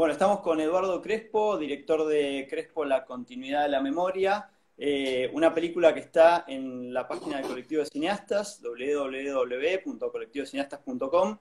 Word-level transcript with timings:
Bueno, 0.00 0.14
estamos 0.14 0.40
con 0.40 0.58
Eduardo 0.62 1.02
Crespo, 1.02 1.58
director 1.58 2.06
de 2.06 2.46
Crespo 2.48 2.86
La 2.86 3.04
Continuidad 3.04 3.64
de 3.64 3.68
la 3.68 3.82
Memoria, 3.82 4.48
eh, 4.78 5.30
una 5.34 5.52
película 5.52 5.92
que 5.92 6.00
está 6.00 6.46
en 6.48 6.94
la 6.94 7.06
página 7.06 7.36
del 7.36 7.46
colectivo 7.46 7.82
de 7.82 7.90
cineastas, 7.90 8.62
www.colectivocineastas.com. 8.62 11.36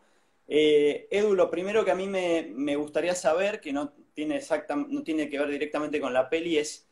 Eh, 0.46 1.08
Edu, 1.10 1.36
lo 1.36 1.50
primero 1.50 1.86
que 1.86 1.92
a 1.92 1.96
mí 1.96 2.08
me, 2.08 2.76
gustaría 2.76 3.16
saber, 3.16 3.62
que 3.62 3.72
no 3.72 3.94
tiene, 4.14 4.42
no 4.90 5.04
tiene 5.04 5.30
que 5.30 5.40
ver 5.40 5.48
directamente 5.48 6.02
con 6.02 6.12
la 6.12 6.30
peli, 6.30 6.58
es 6.58 6.86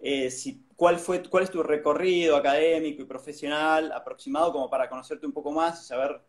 eh, 0.00 0.28
cuál, 0.76 0.98
fue, 0.98 1.22
cuál 1.22 1.44
es 1.44 1.50
tu 1.50 1.62
recorrido 1.62 2.36
académico 2.36 3.00
y 3.00 3.06
profesional 3.06 3.92
aproximado 3.92 4.52
como 4.52 4.68
para 4.68 4.90
conocerte 4.90 5.24
un 5.24 5.32
poco 5.32 5.52
más 5.52 5.80
y 5.80 5.86
saber 5.86 6.20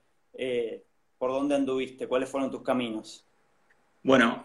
por 1.18 1.32
dónde 1.32 1.55
anduviste, 1.55 2.07
cuáles 2.07 2.30
fueron 2.30 2.50
tus 2.50 2.62
caminos. 2.62 3.25
Bueno, 4.06 4.44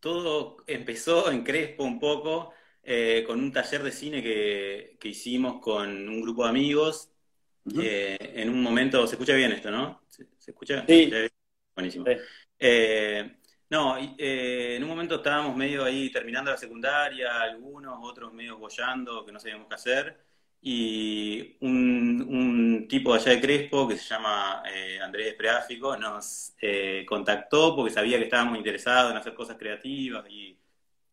todo 0.00 0.56
empezó 0.66 1.30
en 1.30 1.44
Crespo 1.44 1.84
un 1.84 2.00
poco 2.00 2.52
eh, 2.82 3.22
con 3.24 3.38
un 3.38 3.52
taller 3.52 3.84
de 3.84 3.92
cine 3.92 4.20
que, 4.20 4.98
hicimos 5.04 5.60
con 5.60 6.08
un 6.08 6.20
grupo 6.20 6.42
de 6.42 6.50
amigos. 6.50 7.12
Eh, 7.80 8.16
en 8.34 8.50
un 8.50 8.60
momento, 8.60 9.06
se 9.06 9.14
escucha 9.14 9.34
bien 9.34 9.52
esto, 9.52 9.70
¿no? 9.70 10.02
¿Se, 10.08 10.26
escucha? 10.50 10.84
Sí. 10.88 11.08
Buenísimo. 11.76 12.04
Eh, 12.58 13.36
no, 13.70 13.96
en 13.96 14.82
un 14.82 14.88
momento 14.88 15.14
estábamos 15.14 15.56
medio 15.56 15.84
ahí 15.84 16.10
terminando 16.10 16.50
la 16.50 16.56
secundaria, 16.56 17.42
algunos, 17.42 17.96
otros 18.02 18.32
medio 18.32 18.58
bollando, 18.58 19.24
que 19.24 19.30
no 19.30 19.38
sabíamos 19.38 19.68
qué 19.68 19.74
hacer. 19.76 20.24
Y 20.66 21.58
un, 21.60 22.86
tipo 22.88 23.12
allá 23.12 23.32
de 23.32 23.40
Crespo, 23.40 23.86
que 23.86 23.96
se 23.98 24.08
llama 24.08 24.62
Andrés 25.02 25.34
Preáfico, 25.34 25.96
nos 25.96 26.54
contactó 27.06 27.76
porque 27.76 27.92
sabía 27.92 28.18
que 28.18 28.24
estábamos 28.24 28.56
interesados 28.56 29.10
en 29.10 29.18
hacer 29.18 29.34
cosas 29.34 29.58
creativas 29.58 30.24
y 30.30 30.58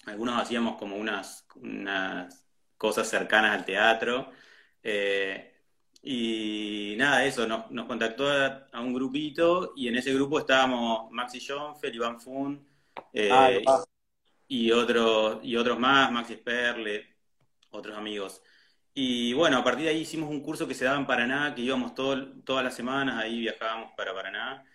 algunos 0.06 0.40
hacíamos 0.42 0.78
como 0.78 0.96
unas, 0.96 1.46
unas 1.56 2.46
cosas 2.78 3.08
cercanas 3.08 3.58
al 3.58 3.66
teatro. 3.66 4.32
Eh, 4.84 5.54
y 6.04 6.96
nada, 6.98 7.26
eso, 7.26 7.48
nos, 7.48 7.86
contactó 7.86 8.28
a, 8.28 8.82
un 8.82 8.94
grupito 8.94 9.74
y 9.76 9.88
en 9.88 9.98
ese 9.98 10.14
grupo 10.14 10.40
estábamos 10.40 11.12
Maxi 11.12 11.40
Schoenfeld, 11.40 11.96
Iván 11.96 12.20
Fun 12.20 12.68
eh, 13.14 13.30
ah, 13.32 13.84
y, 14.48 14.72
otros, 14.72 15.40
y 15.44 15.56
otros 15.56 15.78
más, 15.78 16.12
Maxi 16.12 16.36
Sperle, 16.36 17.18
otros 17.70 17.96
amigos. 17.96 18.42
Y 18.94 19.34
bueno, 19.34 19.58
a 19.58 19.64
partir 19.64 19.86
de 19.86 19.92
ahí 19.92 20.02
hicimos 20.02 20.30
un 20.30 20.42
curso 20.42 20.68
que 20.68 20.74
se 20.74 20.86
daba 20.86 20.98
en 20.98 21.06
Paraná, 21.08 21.54
que 21.56 21.62
íbamos 21.62 21.94
todas 21.96 22.64
las 22.64 22.76
semanas, 22.76 23.24
ahí 23.24 23.40
viajábamos 23.40 23.94
para 23.96 24.14
Paraná. 24.14 24.66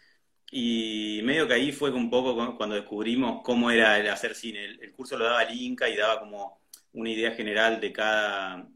Y 0.50 1.20
medio 1.24 1.46
que 1.46 1.54
ahí 1.54 1.72
fue 1.72 1.90
un 1.90 2.08
poco 2.08 2.56
cuando 2.56 2.76
descubrimos 2.76 3.42
cómo 3.42 3.70
era 3.70 3.98
el 3.98 4.08
hacer 4.08 4.34
cine. 4.34 4.64
El, 4.64 4.92
curso 4.92 5.18
lo 5.18 5.24
daba 5.26 5.42
el 5.42 5.60
Inca 5.60 5.88
y 5.88 5.96
daba 5.96 6.20
como 6.20 6.60
una 6.92 7.10
idea 7.10 7.32
general 7.32 7.80
de 7.80 7.92
cada, 7.92 8.66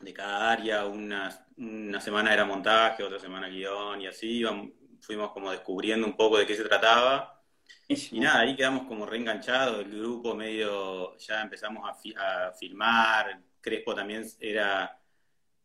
de 0.00 0.12
cada 0.12 0.50
área. 0.50 0.86
Una, 0.86 1.46
una 1.56 2.00
semana 2.00 2.32
era 2.32 2.44
montaje, 2.44 3.02
otra 3.04 3.18
semana 3.20 3.48
guion 3.48 4.00
y 4.00 4.06
así. 4.08 4.42
fuimos 5.00 5.32
como 5.32 5.50
descubriendo 5.52 6.06
un 6.06 6.16
poco 6.16 6.38
de 6.38 6.46
qué 6.46 6.56
se 6.56 6.64
trataba. 6.64 7.40
Y 7.88 8.20
nada, 8.20 8.40
ahí 8.40 8.56
quedamos 8.56 8.86
como 8.86 9.06
reenganchados, 9.06 9.80
el 9.80 9.98
grupo 9.98 10.34
medio, 10.34 11.16
ya 11.18 11.42
empezamos 11.42 11.88
a, 11.88 12.48
a 12.48 12.52
filmar, 12.52 13.40
Crespo 13.60 13.94
también 13.94 14.24
era, 14.40 15.00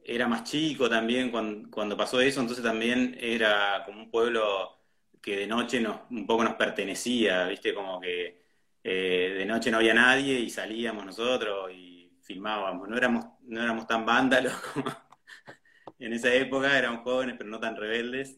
era 0.03 0.27
más 0.27 0.43
chico 0.43 0.89
también 0.89 1.31
cuando, 1.31 1.97
pasó 1.97 2.21
eso, 2.21 2.41
entonces 2.41 2.63
también 2.63 3.17
era 3.19 3.83
como 3.85 3.99
un 3.99 4.11
pueblo 4.11 4.77
que 5.21 5.37
de 5.37 5.47
noche 5.47 5.81
nos, 5.81 6.01
un 6.11 6.27
poco 6.27 6.43
nos 6.43 6.55
pertenecía, 6.55 7.47
¿viste? 7.47 7.73
Como 7.73 7.99
que 7.99 8.43
eh, 8.83 9.33
de 9.37 9.45
noche 9.45 9.71
no 9.71 9.77
había 9.77 9.93
nadie 9.95 10.39
y 10.39 10.49
salíamos 10.51 11.05
nosotros 11.05 11.71
y 11.73 12.11
filmábamos. 12.21 12.87
No 12.87 12.95
éramos, 12.97 13.25
no 13.43 13.61
éramos 13.63 13.87
tan 13.87 14.05
vándalos 14.05 14.53
como 14.73 14.85
en 15.99 16.13
esa 16.13 16.33
época, 16.33 16.77
éramos 16.77 17.01
jóvenes 17.03 17.35
pero 17.37 17.49
no 17.49 17.59
tan 17.59 17.75
rebeldes. 17.75 18.37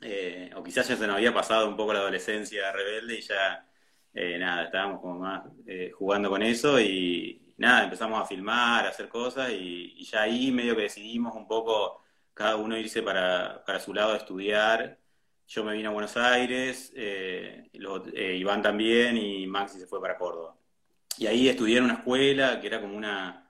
Eh, 0.00 0.50
o 0.56 0.62
quizás 0.62 0.88
ya 0.88 0.96
se 0.96 1.06
nos 1.06 1.16
había 1.16 1.34
pasado 1.34 1.68
un 1.68 1.76
poco 1.76 1.92
la 1.92 2.00
adolescencia 2.00 2.72
rebelde 2.72 3.18
y 3.18 3.20
ya, 3.22 3.68
eh, 4.14 4.38
nada, 4.38 4.64
estábamos 4.64 5.00
como 5.00 5.18
más 5.20 5.44
jugando 5.96 6.30
con 6.30 6.42
eso 6.42 6.80
y 6.80 7.43
nada, 7.56 7.84
empezamos 7.84 8.20
a 8.20 8.26
filmar, 8.26 8.86
a 8.86 8.90
hacer 8.90 9.08
cosas 9.08 9.50
y, 9.52 10.04
ya 10.04 10.22
ahí 10.22 10.50
medio 10.52 10.76
que 10.76 10.82
decidimos 10.82 11.34
un 11.34 11.46
poco 11.46 12.02
cada 12.34 12.56
uno 12.56 12.76
irse 12.76 13.02
para, 13.02 13.64
para 13.64 13.80
su 13.80 13.94
lado 13.94 14.12
a 14.12 14.16
estudiar 14.16 14.98
yo 15.46 15.64
me 15.64 15.74
vine 15.74 15.88
a 15.88 15.90
Buenos 15.90 16.16
Aires, 16.16 16.92
eh, 16.96 17.68
eh, 17.72 18.36
Iván 18.36 18.62
también 18.62 19.16
y 19.16 19.46
Maxi 19.46 19.78
se 19.78 19.86
fue 19.86 20.00
para 20.00 20.16
Córdoba. 20.16 20.56
Y 21.18 21.26
ahí 21.26 21.48
estudié 21.48 21.78
en 21.78 21.84
una 21.84 21.94
escuela 21.94 22.60
que 22.60 22.66
era 22.66 22.80
como 22.80 22.96
una, 22.96 23.48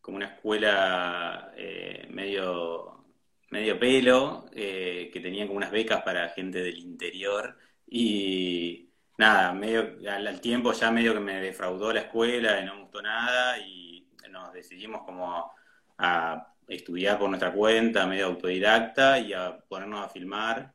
como 0.00 0.16
una 0.16 0.26
escuela 0.26 1.52
eh, 1.56 2.06
medio, 2.10 3.04
medio 3.50 3.78
pelo, 3.78 4.46
que 4.52 5.20
tenía 5.22 5.46
como 5.46 5.58
unas 5.58 5.72
becas 5.72 6.02
para 6.02 6.30
gente 6.30 6.62
del 6.62 6.78
interior. 6.78 7.58
Y 7.86 8.91
nada, 9.22 9.52
medio 9.52 9.98
al, 10.10 10.40
tiempo 10.40 10.72
ya 10.72 10.90
medio 10.90 11.14
que 11.14 11.20
me 11.20 11.40
defraudó 11.40 11.92
la 11.92 12.00
escuela 12.00 12.60
y 12.60 12.64
no 12.64 12.74
me 12.74 12.82
gustó 12.82 13.02
nada 13.02 13.58
y 13.58 14.06
nos 14.30 14.52
decidimos 14.52 15.02
como 15.02 15.52
a 15.98 16.52
estudiar 16.68 17.18
por 17.18 17.28
nuestra 17.28 17.52
cuenta, 17.52 18.06
medio 18.06 18.26
autodidacta 18.26 19.18
y 19.18 19.32
a 19.32 19.58
ponernos 19.68 20.04
a 20.04 20.08
filmar 20.08 20.72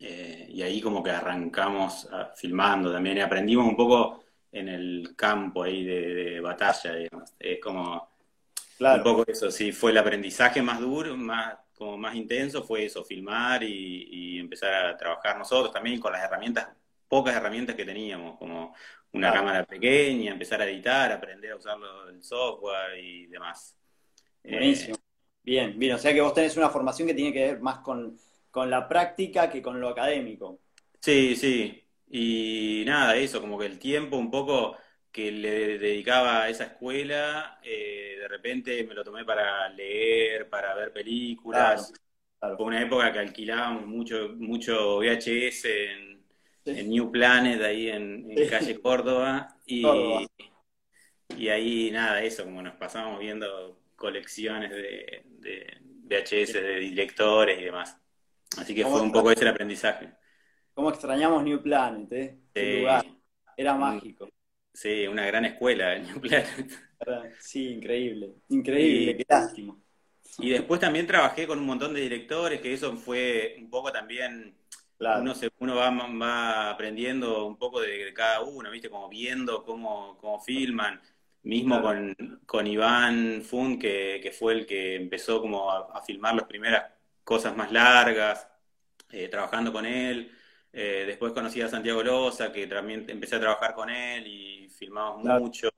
eh, 0.00 0.48
y 0.50 0.62
ahí 0.62 0.80
como 0.80 1.02
que 1.02 1.10
arrancamos 1.10 2.08
filmando 2.36 2.92
también. 2.92 3.18
Y 3.18 3.20
aprendimos 3.20 3.66
un 3.66 3.76
poco 3.76 4.24
en 4.52 4.68
el 4.68 5.14
campo 5.16 5.62
ahí 5.62 5.84
de, 5.84 6.40
batalla, 6.40 6.92
Es 7.38 7.60
como 7.60 8.08
un 8.80 9.02
poco 9.02 9.24
eso, 9.26 9.50
sí, 9.50 9.72
fue 9.72 9.92
el 9.92 9.98
aprendizaje 9.98 10.62
más 10.62 10.80
duro, 10.80 11.16
más 11.16 11.56
como 11.74 11.96
más 11.96 12.14
intenso, 12.14 12.62
fue 12.62 12.84
eso, 12.84 13.04
filmar 13.04 13.62
y, 13.64 14.38
empezar 14.38 14.86
a 14.86 14.96
trabajar 14.96 15.38
nosotros 15.38 15.72
también 15.72 15.98
con 15.98 16.12
las 16.12 16.22
herramientas, 16.22 16.68
pocas 17.14 17.36
herramientas 17.36 17.76
que 17.76 17.84
teníamos, 17.84 18.38
como 18.38 18.74
una 19.12 19.32
cámara 19.32 19.64
pequeña, 19.64 20.32
empezar 20.32 20.60
a 20.60 20.68
editar, 20.68 21.12
aprender 21.12 21.52
a 21.52 21.56
usar 21.56 21.76
el 22.10 22.22
software 22.22 22.98
y 22.98 23.26
demás. 23.26 23.76
Buenísimo. 24.42 24.96
bien, 25.42 25.78
bien, 25.78 25.94
o 25.94 25.98
sea 25.98 26.12
que 26.12 26.20
vos 26.20 26.34
tenés 26.34 26.56
una 26.56 26.70
formación 26.70 27.06
que 27.06 27.14
tiene 27.14 27.32
que 27.32 27.46
ver 27.46 27.60
más 27.60 27.78
con 27.78 28.18
con 28.54 28.70
la 28.70 28.86
práctica 28.86 29.50
que 29.50 29.60
con 29.60 29.80
lo 29.80 29.88
académico. 29.88 30.60
Sí, 31.00 31.34
sí. 31.34 31.84
Y 32.08 32.84
nada, 32.86 33.16
eso, 33.16 33.40
como 33.40 33.58
que 33.58 33.66
el 33.66 33.80
tiempo 33.80 34.16
un 34.16 34.30
poco 34.30 34.76
que 35.10 35.32
le 35.32 35.76
dedicaba 35.76 36.44
a 36.44 36.48
esa 36.48 36.66
escuela, 36.66 37.58
eh, 37.64 38.16
de 38.20 38.28
repente 38.28 38.84
me 38.84 38.94
lo 38.94 39.02
tomé 39.02 39.24
para 39.24 39.68
leer, 39.70 40.48
para 40.48 40.72
ver 40.76 40.92
películas. 40.92 41.92
Fue 42.38 42.64
una 42.64 42.80
época 42.80 43.12
que 43.12 43.18
alquilábamos 43.18 43.88
mucho, 43.88 44.34
mucho 44.36 44.98
VHS 44.98 45.64
en, 45.64 46.13
New 46.64 47.10
Planet, 47.10 47.60
ahí 47.62 47.88
en, 47.88 48.28
calle 48.48 48.80
Córdoba. 48.80 49.56
Y, 49.66 49.84
y 51.36 51.48
ahí 51.48 51.90
nada, 51.90 52.22
eso, 52.22 52.44
como 52.44 52.62
nos 52.62 52.74
pasábamos 52.76 53.20
viendo 53.20 53.80
colecciones 53.96 54.70
de, 54.70 55.22
de 55.38 55.78
VHS 56.04 56.54
de 56.54 56.80
directores 56.80 57.60
y 57.60 57.64
demás. 57.64 57.98
Así 58.58 58.74
que 58.74 58.84
fue 58.84 59.00
un 59.00 59.12
poco 59.12 59.30
ese 59.30 59.42
el 59.42 59.48
aprendizaje. 59.48 60.12
¿Cómo 60.74 60.90
extrañamos 60.90 61.42
New 61.44 61.62
Planet, 61.62 62.12
eh? 62.12 62.78
lugar. 62.80 63.04
Era 63.56 63.74
mágico. 63.74 64.28
Sí, 64.72 65.06
una 65.06 65.24
gran 65.24 65.44
escuela, 65.44 65.98
New 65.98 66.20
Planet. 66.20 66.70
Sí, 67.38 67.68
increíble. 67.68 68.34
Increíble, 68.48 69.16
qué 69.16 69.26
lástima. 69.28 69.76
Y 70.38 70.50
después 70.50 70.80
también 70.80 71.06
trabajé 71.06 71.46
con 71.46 71.58
un 71.58 71.66
montón 71.66 71.94
de 71.94 72.00
directores, 72.00 72.60
que 72.60 72.72
eso 72.72 72.96
fue 72.96 73.56
un 73.58 73.70
poco 73.70 73.92
también. 73.92 74.56
Uno, 75.20 75.34
se, 75.34 75.50
uno 75.58 75.76
va, 75.76 75.90
va, 75.90 76.70
aprendiendo 76.70 77.46
un 77.46 77.56
poco 77.56 77.80
de, 77.80 78.12
cada 78.14 78.42
uno, 78.42 78.70
¿viste? 78.70 78.90
Como 78.90 79.08
viendo 79.08 79.64
cómo, 79.64 80.16
cómo 80.18 80.40
filman. 80.40 81.00
Mismo 81.42 81.82
con, 81.82 82.14
con, 82.46 82.66
Iván 82.66 83.42
Fun, 83.42 83.78
que, 83.78 84.18
que, 84.22 84.32
fue 84.32 84.54
el 84.54 84.66
que 84.66 84.96
empezó 84.96 85.42
como 85.42 85.70
a, 85.70 85.98
a 85.98 86.02
filmar 86.02 86.34
las 86.34 86.46
primeras 86.46 86.84
cosas 87.22 87.54
más 87.56 87.70
largas, 87.70 88.48
eh, 89.10 89.28
trabajando 89.28 89.72
con 89.72 89.86
él. 89.86 90.30
Eh, 90.72 91.04
después 91.06 91.32
conocí 91.32 91.60
a 91.60 91.68
Santiago 91.68 92.02
Loza, 92.02 92.50
que 92.52 92.66
también 92.66 93.04
empecé 93.08 93.36
a 93.36 93.40
trabajar 93.40 93.74
con 93.74 93.90
él 93.90 94.26
y 94.26 94.68
filmamos 94.68 95.24
mucho. 95.24 95.70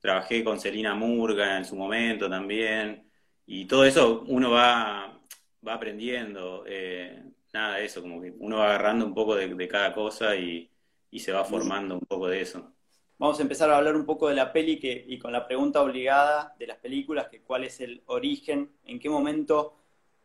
Trabajé 0.00 0.44
con 0.44 0.60
Celina 0.60 0.94
Murga 0.94 1.56
en 1.56 1.64
su 1.64 1.76
momento 1.76 2.28
también. 2.28 3.10
Y 3.46 3.64
todo 3.66 3.84
eso 3.84 4.24
uno 4.28 4.50
va, 4.50 5.18
va 5.66 5.74
aprendiendo. 5.74 6.64
Eh, 6.66 7.22
nada 7.54 7.76
de 7.76 7.86
eso, 7.86 8.02
como 8.02 8.20
que 8.20 8.34
uno 8.38 8.58
va 8.58 8.66
agarrando 8.66 9.06
un 9.06 9.14
poco 9.14 9.36
de, 9.36 9.68
cada 9.68 9.94
cosa 9.94 10.36
y, 10.36 10.70
se 11.16 11.32
va 11.32 11.44
formando 11.44 11.94
un 11.94 12.00
poco 12.00 12.26
de 12.26 12.40
eso. 12.40 12.72
Vamos 13.18 13.38
a 13.38 13.42
empezar 13.42 13.70
a 13.70 13.76
hablar 13.76 13.94
un 13.94 14.04
poco 14.04 14.28
de 14.28 14.34
la 14.34 14.52
peli 14.52 14.80
que, 14.80 15.04
y 15.08 15.16
con 15.16 15.32
la 15.32 15.46
pregunta 15.46 15.80
obligada 15.80 16.54
de 16.58 16.66
las 16.66 16.78
películas, 16.78 17.28
que 17.28 17.40
cuál 17.40 17.62
es 17.62 17.80
el 17.80 18.02
origen, 18.06 18.72
en 18.84 18.98
qué 18.98 19.08
momento 19.08 19.76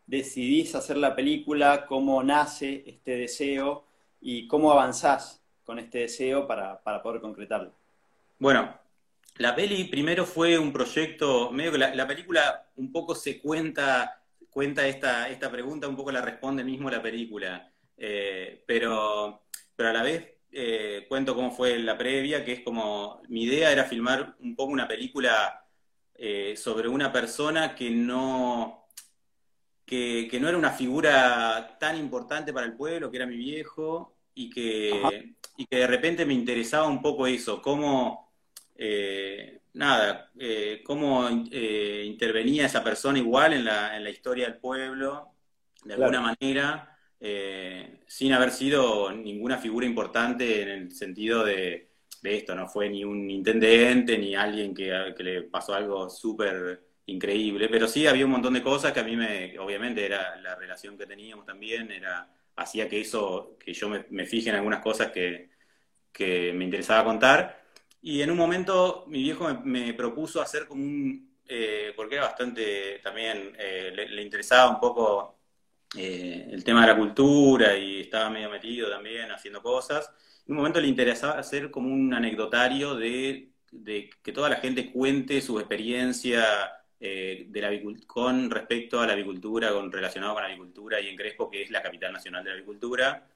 decidís 0.07 0.73
hacer 0.73 0.97
la 0.97 1.15
película, 1.15 1.85
cómo 1.85 2.23
nace 2.23 2.83
este 2.87 3.15
deseo 3.15 3.85
y 4.19 4.47
cómo 4.47 4.71
avanzás 4.71 5.43
con 5.63 5.77
este 5.77 5.99
deseo 5.99 6.47
para, 6.47 6.81
poder 6.81 7.21
concretarlo? 7.21 7.71
Bueno, 8.39 8.73
la 9.37 9.55
peli 9.55 9.83
primero 9.83 10.25
fue 10.25 10.57
un 10.57 10.73
proyecto, 10.73 11.51
medio 11.51 11.73
que 11.73 11.77
la, 11.77 12.07
película 12.07 12.65
un 12.77 12.91
poco 12.91 13.13
se 13.13 13.39
cuenta, 13.39 14.18
cuenta 14.49 14.87
esta, 14.87 15.29
esta 15.29 15.51
pregunta, 15.51 15.87
un 15.87 15.95
poco 15.95 16.11
la 16.11 16.21
responde 16.21 16.63
mismo 16.63 16.89
la 16.89 17.01
película, 17.01 17.71
eh, 17.97 18.63
pero, 18.65 19.43
pero 19.75 19.89
a 19.89 19.93
la 19.93 20.03
vez 20.03 20.39
eh, 20.51 21.05
cuento 21.07 21.35
cómo 21.35 21.51
fue 21.51 21.77
la 21.79 21.97
previa, 21.97 22.43
que 22.43 22.53
es 22.53 22.61
como, 22.61 23.21
mi 23.29 23.43
idea 23.43 23.71
era 23.71 23.85
filmar 23.85 24.35
un 24.39 24.55
poco 24.55 24.71
una 24.71 24.87
película 24.87 25.65
eh, 26.15 26.55
sobre 26.57 26.87
una 26.87 27.11
persona 27.11 27.75
que 27.75 27.89
no, 27.91 28.87
que, 29.85 30.29
no 30.39 30.49
era 30.49 30.57
una 30.57 30.71
figura 30.71 31.77
tan 31.79 31.97
importante 31.97 32.51
para 32.51 32.65
el 32.65 32.75
pueblo, 32.75 33.09
que 33.09 33.17
era 33.17 33.25
mi 33.25 33.37
viejo, 33.37 34.15
y 34.33 34.49
que, 34.49 35.35
y 35.57 35.65
que 35.65 35.77
de 35.77 35.87
repente 35.87 36.25
me 36.25 36.33
interesaba 36.33 36.87
un 36.87 37.01
poco 37.01 37.27
eso, 37.27 37.61
cómo, 37.61 38.31
eh, 38.75 39.58
nada, 39.73 40.31
cómo 40.83 41.29
intervenía 41.29 42.65
esa 42.65 42.83
persona 42.83 43.19
igual 43.19 43.53
en 43.53 43.65
la, 43.65 43.95
en 43.95 44.03
la 44.03 44.09
historia 44.09 44.45
del 44.45 44.57
pueblo, 44.57 45.33
de 45.83 45.93
alguna 45.93 46.21
manera, 46.21 46.97
eh, 47.19 47.99
sin 48.07 48.31
haber 48.33 48.51
sido 48.51 49.11
ninguna 49.11 49.57
figura 49.57 49.85
importante 49.85 50.61
en 50.61 50.69
el 50.69 50.91
sentido 50.91 51.43
de, 51.43 51.89
esto, 52.23 52.55
no 52.55 52.67
fue 52.67 52.89
ni 52.89 53.03
un 53.03 53.29
intendente 53.29 54.17
ni 54.17 54.35
alguien 54.35 54.73
que, 54.73 55.13
le 55.19 55.43
pasó 55.43 55.73
algo 55.73 56.09
súper 56.09 56.81
increíble, 57.05 57.69
pero 57.69 57.87
sí 57.87 58.07
había 58.07 58.25
un 58.25 58.31
montón 58.31 58.53
de 58.53 58.61
cosas 58.61 58.91
que 58.91 58.99
a 58.99 59.03
mí 59.03 59.15
me, 59.15 59.57
obviamente 59.59 60.05
era 60.05 60.35
la 60.37 60.55
relación 60.55 60.97
que 60.97 61.05
teníamos 61.05 61.45
también, 61.45 61.91
era 61.91 62.29
hacía 62.55 62.89
que 62.89 63.01
eso, 63.01 63.57
que 63.57 63.73
yo 63.73 63.89
me, 63.89 64.25
fije 64.25 64.49
en 64.49 64.55
algunas 64.55 64.81
cosas 64.81 65.11
que, 65.11 65.49
me 66.19 66.65
interesaba 66.65 67.05
contar. 67.05 67.58
Y 68.01 68.21
en 68.21 68.31
un 68.31 68.37
momento 68.37 69.05
mi 69.07 69.21
viejo 69.23 69.47
me, 69.63 69.93
propuso 69.93 70.41
hacer 70.41 70.67
como 70.67 70.83
un, 70.83 71.35
eh, 71.47 71.93
porque 71.95 72.15
era 72.15 72.25
bastante 72.25 72.99
también, 73.03 73.55
eh, 73.57 73.91
le, 74.09 74.21
interesaba 74.21 74.69
un 74.69 74.79
poco 74.79 75.39
eh, 75.97 76.47
el 76.51 76.63
tema 76.63 76.81
de 76.81 76.87
la 76.93 76.97
cultura 76.97 77.75
y 77.77 78.01
estaba 78.01 78.29
medio 78.29 78.49
metido 78.49 78.89
también 78.89 79.31
haciendo 79.31 79.61
cosas. 79.61 80.11
En 80.45 80.53
un 80.53 80.57
momento 80.57 80.79
le 80.81 80.87
interesaba 80.87 81.39
hacer 81.39 81.71
como 81.71 81.91
un 81.93 82.13
anecdotario 82.13 82.95
de, 82.95 83.51
que 84.23 84.31
toda 84.31 84.49
la 84.49 84.57
gente 84.57 84.91
cuente 84.91 85.41
su 85.41 85.59
experiencia 85.59 86.79
eh, 86.99 87.45
de 87.49 87.61
la, 87.61 87.69
con 88.07 88.49
respecto 88.49 88.99
a 88.99 89.07
la 89.07 89.13
avicultura, 89.13 89.71
con, 89.71 89.91
relacionado 89.91 90.33
con 90.33 90.43
la 90.43 90.49
avicultura 90.49 90.99
y 90.99 91.07
en 91.07 91.15
Crespo, 91.15 91.49
que 91.49 91.63
es 91.63 91.71
la 91.71 91.81
capital 91.81 92.13
nacional 92.13 92.43
de 92.43 92.49
la 92.49 92.55
avicultura. 92.57 93.27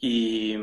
Y 0.00 0.56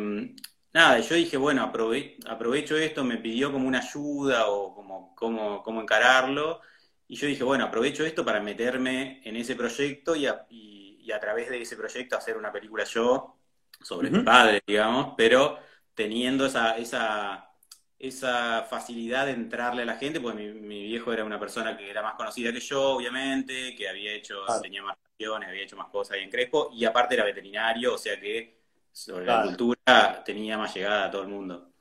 nada, 0.73 0.99
yo 0.99 1.15
dije, 1.15 1.37
bueno, 1.37 1.63
aprovecho 1.63 2.77
esto, 2.77 3.03
me 3.03 3.17
pidió 3.17 3.51
como 3.51 3.67
una 3.67 3.79
ayuda 3.79 4.47
o 4.49 4.75
como 4.75 5.15
cómo 5.63 5.81
encararlo. 5.81 6.61
Y 7.07 7.15
yo 7.15 7.27
dije, 7.27 7.43
bueno, 7.43 7.65
aprovecho 7.65 8.05
esto 8.05 8.23
para 8.25 8.39
meterme 8.41 9.21
en 9.25 9.35
ese 9.35 9.55
proyecto 9.55 10.15
y, 10.15 10.27
y 10.49 10.81
y 11.01 11.11
a 11.11 11.19
través 11.19 11.49
de 11.49 11.61
ese 11.61 11.75
proyecto 11.75 12.15
hacer 12.15 12.37
una 12.37 12.51
película 12.51 12.83
yo 12.83 13.37
sobre 13.81 14.09
mi 14.09 14.19
padre, 14.23 14.61
digamos, 14.65 15.13
pero 15.17 15.57
teniendo 15.93 16.45
esa, 16.45 16.77
esa, 16.77 17.51
esa 17.97 18.63
facilidad 18.69 19.25
de 19.25 19.31
entrarle 19.31 19.81
a 19.81 19.85
la 19.85 19.97
gente, 19.97 20.21
porque 20.21 20.53
mi, 20.53 20.83
viejo 20.83 21.11
era 21.11 21.23
una 21.25 21.39
persona 21.39 21.75
que 21.75 21.89
era 21.89 22.03
más 22.03 22.15
conocida 22.15 22.53
que 22.53 22.59
yo, 22.59 22.91
obviamente, 22.91 23.75
que 23.75 23.89
había 23.89 24.13
hecho, 24.13 24.45
tenía 24.61 24.83
más 24.83 24.97
acciones, 25.03 25.49
había 25.49 25.63
hecho 25.63 25.75
más 25.75 25.87
cosas 25.87 26.17
ahí 26.17 26.23
en 26.23 26.29
Crespo, 26.29 26.69
y 26.73 26.85
aparte 26.85 27.15
era 27.15 27.23
veterinario, 27.25 27.95
o 27.95 27.97
sea 27.97 28.19
que 28.19 28.60
sobre 28.91 29.25
la 29.25 29.43
cultura 29.43 30.23
tenía 30.25 30.57
más 30.57 30.73
llegada 30.75 31.05
a 31.05 31.11
todo 31.11 31.23
el 31.23 31.29
mundo. 31.29 31.71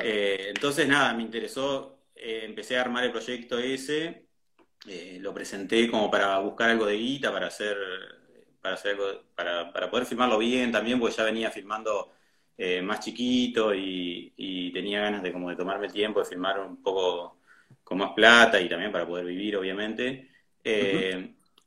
Eh, 0.00 0.46
entonces, 0.48 0.86
nada, 0.86 1.14
me 1.14 1.22
interesó, 1.22 2.00
eh, 2.14 2.42
empecé 2.44 2.76
a 2.76 2.82
armar 2.82 3.04
el 3.04 3.12
proyecto 3.12 3.58
ese, 3.58 4.26
eh, 4.86 5.18
lo 5.20 5.32
presenté 5.32 5.90
como 5.90 6.10
para 6.10 6.38
buscar 6.38 6.70
algo 6.70 6.86
de 6.86 6.96
guita, 6.96 7.32
para 7.32 7.46
hacer 7.46 7.76
para, 8.60 8.74
hacer 8.74 8.98
para, 9.34 9.72
para 9.72 9.90
poder 9.90 10.04
filmarlo 10.04 10.36
bien 10.36 10.72
también, 10.72 10.98
porque 10.98 11.16
ya 11.16 11.24
venía 11.24 11.50
filmando 11.50 12.12
más 12.82 12.98
chiquito 13.00 13.72
y, 13.72 14.70
tenía 14.74 15.00
ganas 15.00 15.22
de 15.22 15.32
como 15.32 15.48
de 15.48 15.56
tomarme 15.56 15.86
el 15.86 15.92
tiempo 15.92 16.20
de 16.20 16.26
filmar 16.26 16.60
un 16.60 16.82
poco 16.82 17.40
con 17.82 17.98
más 17.98 18.12
plata 18.12 18.60
y 18.60 18.68
también 18.68 18.92
para 18.92 19.06
poder 19.06 19.24
vivir, 19.24 19.56
obviamente. 19.56 20.28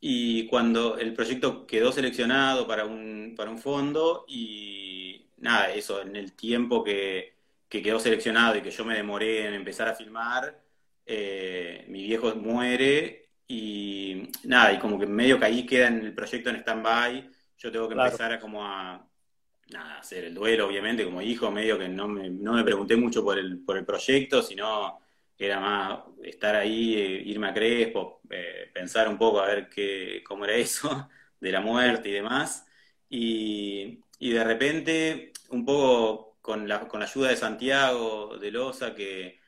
Y 0.01 0.47
cuando 0.47 0.97
el 0.97 1.13
proyecto 1.13 1.67
quedó 1.67 1.91
seleccionado 1.91 2.67
para 2.67 2.85
un, 2.85 3.35
para 3.37 3.51
un 3.51 3.59
fondo 3.59 4.25
y 4.27 5.27
nada, 5.37 5.71
eso, 5.71 6.01
en 6.01 6.15
el 6.15 6.33
tiempo 6.33 6.83
que, 6.83 7.35
que 7.69 7.83
quedó 7.83 7.99
seleccionado 7.99 8.57
y 8.57 8.61
que 8.61 8.71
yo 8.71 8.83
me 8.83 8.95
demoré 8.95 9.47
en 9.47 9.53
empezar 9.53 9.87
a 9.87 9.95
filmar, 9.95 10.59
eh, 11.05 11.85
mi 11.87 12.03
viejo 12.03 12.35
muere 12.35 13.29
y 13.47 14.29
nada, 14.45 14.73
y 14.73 14.79
como 14.79 14.97
que 14.99 15.05
medio 15.05 15.37
que 15.37 15.45
ahí 15.45 15.65
queda 15.65 15.87
en 15.87 16.03
el 16.03 16.15
proyecto 16.15 16.49
en 16.49 16.57
stand-by. 16.57 17.29
Yo 17.59 17.71
tengo 17.71 17.87
que 17.87 17.93
empezar 17.93 18.33
a 18.33 18.39
como 18.39 18.65
a, 18.65 19.05
hacer 19.99 20.25
el 20.25 20.33
duelo, 20.33 20.67
obviamente, 20.67 21.05
como 21.05 21.21
hijo, 21.21 21.51
medio 21.51 21.77
que 21.77 21.87
no 21.87 22.07
me, 22.07 22.29
no 22.29 22.53
me 22.53 22.63
pregunté 22.63 22.95
mucho 22.95 23.23
por 23.23 23.37
el, 23.37 23.59
por 23.59 23.77
el 23.77 23.85
proyecto, 23.85 24.41
sino 24.41 25.00
era 25.45 25.59
más 25.59 25.99
estar 26.23 26.55
ahí, 26.55 26.95
eh, 26.95 27.23
irme 27.25 27.47
a 27.49 27.53
Crespo, 27.53 28.21
eh, 28.29 28.69
pensar 28.73 29.07
un 29.07 29.17
poco 29.17 29.39
a 29.41 29.47
ver 29.47 29.69
qué, 29.69 30.23
cómo 30.25 30.45
era 30.45 30.55
eso, 30.55 31.09
de 31.39 31.51
la 31.51 31.61
muerte 31.61 32.09
y 32.09 32.13
demás. 32.13 32.65
Y, 33.09 33.99
de 34.19 34.43
repente, 34.43 35.33
un 35.49 35.65
poco 35.65 36.37
con 36.41 36.67
la, 36.67 36.87
con 36.87 36.99
la 36.99 37.05
ayuda 37.05 37.29
de 37.29 37.35
Santiago 37.35 38.37
de 38.37 38.51
Loza, 38.51 38.93
que, 38.95 39.39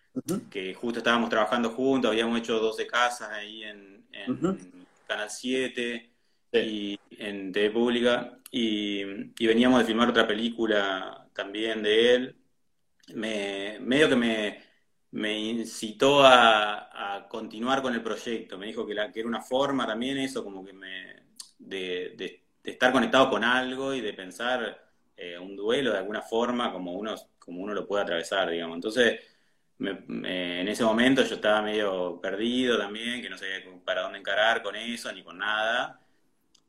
que 0.50 0.74
justo 0.74 1.00
estábamos 1.00 1.30
trabajando 1.30 1.69
juntos, 1.69 2.12
habíamos 2.12 2.39
hecho 2.39 2.60
12 2.60 2.88
casas 2.88 3.30
ahí 3.30 3.63
en, 3.63 4.06
en 4.12 4.88
Canal 5.07 5.30
7 5.30 6.10
y 6.54 7.00
en 7.18 7.51
TV 7.51 7.72
Pública, 7.72 8.38
y, 8.56 9.04
veníamos 9.48 9.80
de 9.80 9.86
filmar 9.86 10.10
otra 10.10 10.28
película 10.28 11.28
también 11.34 11.81
de 11.81 12.16
él. 12.16 12.36
Me, 13.16 13.80
medio 13.81 14.07
que 14.07 14.16
me, 14.16 14.63
me 15.13 15.39
incitó 15.39 16.25
a, 16.25 17.27
continuar 17.30 17.81
con 17.81 17.94
el 17.94 18.01
proyecto, 18.01 18.57
me 18.57 18.68
dijo 18.68 18.86
que, 18.86 18.94
era 18.94 19.27
una 19.27 19.42
forma 19.42 19.88
también 19.88 20.18
eso, 20.18 20.44
como 20.44 20.63
que 20.63 20.74
me, 20.74 21.24
de, 21.60 22.44
estar 22.63 22.92
conectado 22.92 23.30
con 23.30 23.44
algo 23.44 23.94
y 23.94 24.01
de 24.01 24.13
pensar 24.13 24.88
eh, 25.18 25.38
un 25.38 25.56
duelo 25.56 25.92
de 25.92 25.98
alguna 26.00 26.21
forma 26.21 26.71
como 26.71 26.94
uno, 26.94 27.15
como 27.39 27.62
uno 27.62 27.74
lo 27.74 27.88
puede 27.88 28.04
atravesar, 28.04 28.50
digamos. 28.50 28.75
Entonces, 28.75 29.19
en 29.80 30.67
ese 30.67 30.84
momento 30.84 31.24
yo 31.24 31.36
estaba 31.36 31.62
medio 31.62 32.20
perdido 32.22 32.77
también, 32.77 33.22
que 33.22 33.29
no 33.29 33.38
sabía 33.38 33.63
para 33.86 34.01
dónde 34.03 34.20
encarar 34.20 34.63
con 34.63 34.75
eso 34.75 35.12
ni 35.12 35.24
con 35.24 35.38
nada. 35.39 36.00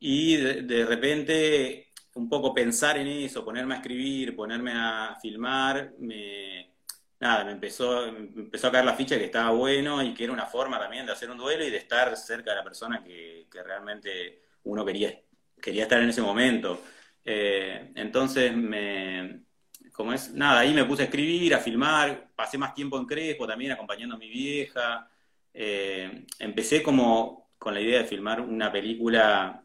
Y 0.01 0.37
de, 0.37 0.85
repente, 0.87 1.93
un 2.15 2.29
poco 2.29 2.53
pensar 2.55 2.99
en 2.99 3.07
eso, 3.07 3.45
ponerme 3.45 3.75
a 3.75 3.79
escribir, 3.79 4.37
ponerme 4.37 4.73
a 4.75 5.17
filmar, 5.21 5.95
me, 5.99 6.74
nada, 7.21 7.45
me 7.45 7.53
empezó, 7.53 8.07
empezó 8.07 8.69
a 8.69 8.73
caer 8.73 8.85
la 8.85 8.95
ficha 8.95 9.19
que 9.19 9.25
estaba 9.25 9.51
bueno 9.51 10.03
y 10.03 10.15
que 10.15 10.25
era 10.25 10.33
una 10.33 10.47
forma 10.47 10.79
también 10.79 11.07
de 11.07 11.13
hacer 11.13 11.31
un 11.31 11.39
duelo 11.39 11.65
y 11.65 11.71
de 11.71 11.79
estar 11.79 12.17
cerca 12.17 12.51
de 12.51 12.57
la 12.57 12.65
persona 12.65 13.03
que, 13.03 13.47
realmente 13.65 14.43
uno 14.65 14.85
quería, 14.85 15.21
quería 15.61 15.85
estar 15.85 16.01
en 16.03 16.09
ese 16.11 16.23
momento. 16.23 16.81
Eh, 17.25 17.93
entonces 17.95 18.55
me, 18.55 19.45
como 19.93 20.13
es, 20.13 20.33
nada, 20.33 20.61
ahí 20.61 20.75
me 20.75 20.85
puse 20.85 21.03
a 21.03 21.05
escribir, 21.07 21.55
a 21.55 21.61
filmar, 21.61 22.31
pasé 22.35 22.59
más 22.59 22.75
tiempo 22.75 22.99
en 22.99 23.07
Crespo 23.07 23.47
también 23.47 23.73
acompañando 23.73 24.17
a 24.17 24.19
mi 24.19 24.29
vieja. 24.29 25.09
Eh, 25.53 26.27
empecé 26.41 26.83
como 26.83 27.51
con 27.59 27.75
la 27.75 27.81
idea 27.81 28.01
de 28.01 28.05
filmar 28.05 28.41
una 28.41 28.73
película 28.73 29.65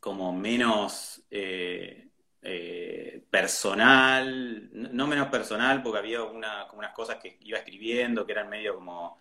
como 0.00 0.32
menos 0.32 1.24
eh, 1.30 2.08
eh, 2.44 3.24
personal, 3.30 4.70
no 4.72 5.06
menos 5.06 5.28
personal, 5.28 5.82
porque 5.82 5.98
había 5.98 6.22
una, 6.22 6.66
como 6.68 6.80
unas 6.80 6.92
cosas 6.92 7.16
que 7.16 7.38
iba 7.42 7.58
escribiendo 7.58 8.26
que 8.26 8.32
eran 8.32 8.48
medio 8.48 8.76
como, 8.76 9.18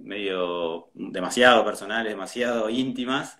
medio 0.00 0.90
demasiado 0.94 1.64
personales, 1.64 2.12
demasiado 2.12 2.68
íntimas, 2.70 3.38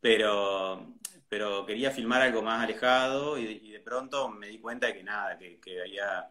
pero 0.00 0.98
pero 1.30 1.64
quería 1.64 1.92
filmar 1.92 2.22
algo 2.22 2.42
más 2.42 2.64
alejado 2.64 3.38
y, 3.38 3.70
de 3.70 3.78
pronto 3.80 4.28
me 4.28 4.48
di 4.48 4.58
cuenta 4.58 4.88
de 4.88 4.94
que 4.94 5.04
nada, 5.04 5.38
que, 5.38 5.80
había 5.80 6.28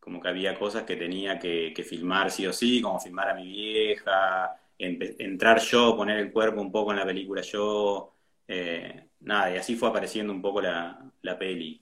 como 0.00 0.20
que 0.20 0.28
había 0.28 0.58
cosas 0.58 0.84
que 0.84 0.96
tenía 0.96 1.38
que, 1.38 1.74
filmar 1.86 2.30
sí 2.30 2.46
o 2.46 2.52
sí, 2.52 2.80
como 2.80 2.98
filmar 2.98 3.30
a 3.30 3.34
mi 3.34 3.46
vieja, 3.46 4.56
entrar 4.78 5.60
yo, 5.60 5.94
poner 5.94 6.18
el 6.18 6.32
cuerpo 6.32 6.62
un 6.62 6.72
poco 6.72 6.92
en 6.92 6.98
la 6.98 7.04
película 7.04 7.42
yo, 7.42 8.14
eh, 8.48 9.08
nada, 9.24 9.54
y 9.54 9.56
así 9.56 9.74
fue 9.76 9.88
apareciendo 9.88 10.32
un 10.32 10.42
poco 10.42 10.60
la, 10.60 11.10
peli. 11.38 11.80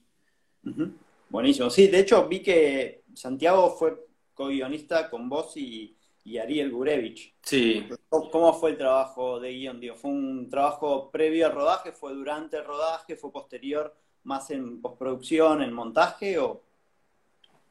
Buenísimo, 1.29 1.69
sí, 1.69 1.87
de 1.87 1.99
hecho 1.99 2.27
vi 2.27 2.41
que 2.41 3.03
Santiago 3.13 3.75
fue 3.77 4.07
co-guionista 4.33 5.09
con 5.09 5.29
vos 5.29 5.55
y, 5.57 5.95
y 6.23 6.37
Ariel 6.37 6.71
Gurevich. 6.71 7.35
Sí. 7.41 7.87
¿Cómo 8.09 8.53
fue 8.53 8.71
el 8.71 8.77
trabajo 8.77 9.39
de 9.39 9.51
guion? 9.51 9.81
¿Fue 9.95 10.11
un 10.11 10.49
trabajo 10.49 11.11
previo 11.11 11.45
al 11.45 11.53
rodaje? 11.53 11.91
¿Fue 11.91 12.13
durante 12.13 12.57
el 12.57 12.65
rodaje? 12.65 13.17
¿Fue 13.17 13.31
posterior, 13.31 13.95
más 14.23 14.49
en 14.51 14.81
postproducción, 14.81 15.61
en 15.61 15.73
montaje? 15.73 16.39
O... 16.39 16.63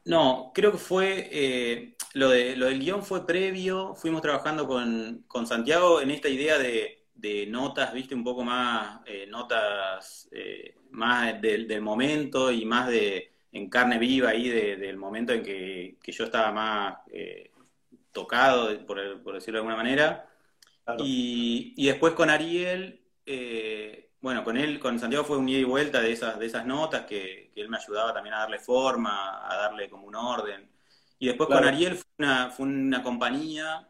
no, 0.05 0.51
creo 0.53 0.71
que 0.71 0.77
fue, 0.77 1.29
eh, 1.31 1.95
lo, 2.13 2.29
de, 2.29 2.55
lo 2.55 2.67
del 2.67 2.79
guion 2.79 3.03
fue 3.03 3.25
previo, 3.25 3.95
fuimos 3.95 4.21
trabajando 4.21 4.67
con, 4.67 5.25
con 5.27 5.47
Santiago 5.47 5.99
en 5.99 6.11
esta 6.11 6.29
idea 6.29 6.59
de, 6.59 7.02
de 7.15 7.45
notas, 7.47 7.93
viste, 7.93 8.15
un 8.15 8.23
poco 8.23 8.43
más, 8.43 9.01
eh, 9.05 9.25
notas 9.27 10.27
eh, 10.31 10.75
más 10.91 11.41
del, 11.41 11.67
del, 11.67 11.81
momento 11.81 12.51
y 12.51 12.65
más 12.65 12.87
de 12.87 13.31
en 13.51 13.69
carne 13.69 13.99
viva 13.99 14.29
ahí 14.29 14.49
del 14.49 14.97
momento 14.97 15.31
en 15.31 15.43
que, 15.43 15.97
que, 16.01 16.11
yo 16.11 16.23
estaba 16.23 16.51
más 16.51 16.97
tocado, 18.11 18.85
por, 18.85 19.21
por, 19.21 19.35
decirlo 19.35 19.57
de 19.57 19.59
alguna 19.59 19.75
manera. 19.75 20.27
Claro. 20.83 21.03
Y, 21.05 21.73
y, 21.77 21.85
después 21.85 22.13
con 22.13 22.31
Ariel, 22.31 22.99
bueno, 24.21 24.43
con 24.43 24.57
él, 24.57 24.79
con 24.79 24.99
Santiago 24.99 25.23
fue 25.23 25.37
un 25.37 25.49
ida 25.49 25.59
y 25.59 25.65
vuelta 25.65 26.01
de 26.01 26.13
esas, 26.13 26.39
de 26.39 26.47
esas 26.47 26.65
notas 26.65 27.05
que, 27.05 27.51
que 27.53 27.61
él 27.61 27.69
me 27.69 27.77
ayudaba 27.77 28.13
también 28.13 28.33
a 28.33 28.39
darle 28.39 28.57
forma, 28.57 29.47
a 29.47 29.55
darle 29.55 29.89
como 29.89 30.07
un 30.07 30.15
orden. 30.15 30.67
Y 31.19 31.27
después 31.27 31.47
claro. 31.47 31.61
con 31.61 31.73
Ariel 31.73 31.95
fue 31.95 32.09
una, 32.17 32.49
fue 32.49 32.65
una 32.65 33.03
compañía 33.03 33.87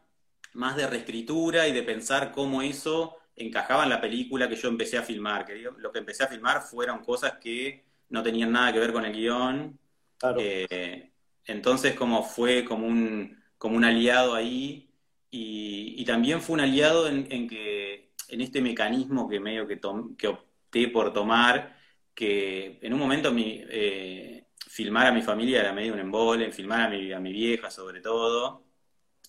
más 0.54 0.76
de 0.76 0.86
reescritura 0.86 1.68
y 1.68 1.72
de 1.72 1.82
pensar 1.82 2.32
cómo 2.32 2.62
eso 2.62 3.16
encajaba 3.36 3.84
en 3.84 3.90
la 3.90 4.00
película 4.00 4.48
que 4.48 4.56
yo 4.56 4.68
empecé 4.68 4.96
a 4.98 5.02
filmar. 5.02 5.44
Que 5.44 5.56
lo 5.76 5.92
que 5.92 5.98
empecé 5.98 6.24
a 6.24 6.28
filmar 6.28 6.62
fueron 6.62 7.04
cosas 7.04 7.34
que 7.40 7.84
no 8.10 8.22
tenían 8.22 8.52
nada 8.52 8.72
que 8.72 8.78
ver 8.80 8.92
con 8.92 9.04
el 9.04 9.12
guion. 9.12 9.78
Claro. 10.18 10.38
Eh, 10.40 11.10
entonces 11.46 11.94
como 11.94 12.22
fue 12.22 12.64
como 12.64 12.86
un, 12.86 13.42
como 13.58 13.76
un 13.76 13.84
aliado 13.84 14.34
ahí 14.34 14.88
y, 15.30 15.94
y 15.98 16.04
también 16.04 16.40
fue 16.40 16.54
un 16.54 16.60
aliado 16.60 17.08
en, 17.08 17.26
en 17.30 17.48
que 17.48 18.12
en 18.28 18.40
este 18.40 18.60
mecanismo 18.62 19.28
que 19.28 19.40
medio 19.40 19.66
que, 19.66 19.80
que 20.16 20.28
opté 20.28 20.88
por 20.88 21.12
tomar, 21.12 21.76
que 22.14 22.78
en 22.80 22.92
un 22.92 22.98
momento 22.98 23.32
mi, 23.32 23.62
eh, 23.68 24.46
filmar 24.68 25.06
a 25.08 25.12
mi 25.12 25.22
familia 25.22 25.60
era 25.60 25.72
medio 25.72 25.92
un 25.94 26.00
embole, 26.00 26.52
filmar 26.52 26.82
a 26.82 26.88
mi, 26.88 27.12
a 27.12 27.20
mi 27.20 27.32
vieja 27.32 27.70
sobre 27.70 28.00
todo, 28.00 28.63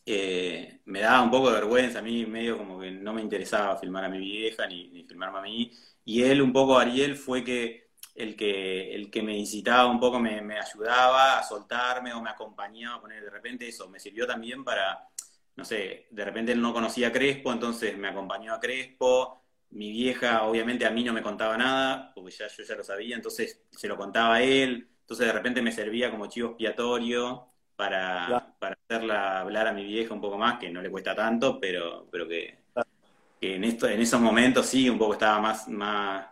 eh, 0.06 0.82
me 0.86 1.02
daba 1.02 1.22
un 1.24 1.32
poco 1.32 1.50
de 1.50 1.56
vergüenza, 1.56 2.00
a 2.00 2.02
mí 2.02 2.26
medio 2.26 2.58
como 2.58 2.80
que 2.80 2.92
no 2.92 3.14
me 3.14 3.22
interesaba 3.22 3.78
filmar 3.78 4.06
a 4.06 4.10
mi 4.10 4.20
vieja 4.20 4.68
ni, 4.68 4.90
ni 4.90 5.04
filmarme 5.04 5.40
a 5.40 5.42
mí, 5.42 5.72
y 6.06 6.24
él 6.24 6.42
un 6.42 6.54
poco, 6.54 6.78
Ariel, 6.78 7.16
fue 7.16 7.44
que 7.44 7.90
el 8.16 8.36
que, 8.36 8.94
el 8.96 9.10
que 9.12 9.22
me 9.24 9.38
incitaba 9.38 9.88
un 9.90 10.00
poco, 10.00 10.20
me, 10.20 10.42
me 10.42 10.60
ayudaba 10.60 11.40
a 11.40 11.44
soltarme 11.44 12.14
o 12.14 12.22
me 12.22 12.30
acompañaba 12.30 12.98
a 12.98 13.02
poner 13.02 13.24
de 13.24 13.30
repente 13.30 13.68
eso, 13.68 13.90
me 13.90 14.00
sirvió 14.00 14.26
también 14.28 14.64
para 14.64 15.10
no 15.56 15.64
sé, 15.66 16.08
de 16.12 16.26
repente 16.26 16.52
él 16.52 16.62
no 16.62 16.74
conocía 16.74 17.08
a 17.10 17.12
Crespo, 17.12 17.52
entonces 17.52 17.98
me 17.98 18.08
acompañó 18.10 18.54
a 18.54 18.60
Crespo. 18.60 19.42
Mi 19.72 19.92
vieja, 19.92 20.44
obviamente, 20.44 20.86
a 20.86 20.92
mí 20.92 21.04
no 21.04 21.14
me 21.14 21.22
contaba 21.22 21.58
nada, 21.58 22.12
porque 22.14 22.32
ya 22.32 22.48
yo 22.48 22.64
ya 22.64 22.76
lo 22.76 22.84
sabía, 22.84 23.16
entonces 23.16 23.62
se 23.72 23.88
lo 23.88 23.98
contaba 23.98 24.36
a 24.36 24.42
él. 24.44 24.90
Entonces 25.02 25.28
de 25.28 25.34
repente 25.34 25.62
me 25.62 25.72
servía 25.72 26.12
como 26.12 26.28
chivo 26.28 26.50
expiatorio 26.50 27.48
para. 27.76 28.45
Para 28.60 28.78
hacerla 28.88 29.40
hablar 29.42 29.68
a 29.68 29.74
mi 29.74 29.84
vieja 29.86 30.14
un 30.14 30.22
poco 30.22 30.38
más, 30.38 30.60
que 30.60 30.70
no 30.70 30.82
le 30.82 30.90
cuesta 30.90 31.16
tanto, 31.16 31.60
pero, 31.60 32.08
pero 32.12 32.28
que, 32.28 32.58
que 33.40 33.56
en, 33.56 33.64
esto, 33.64 33.88
en 33.88 34.02
esos 34.02 34.20
momentos 34.20 34.66
sí, 34.66 34.90
un 34.90 34.98
poco 34.98 35.14
estaba 35.14 35.40
más, 35.40 35.68
más 35.68 36.28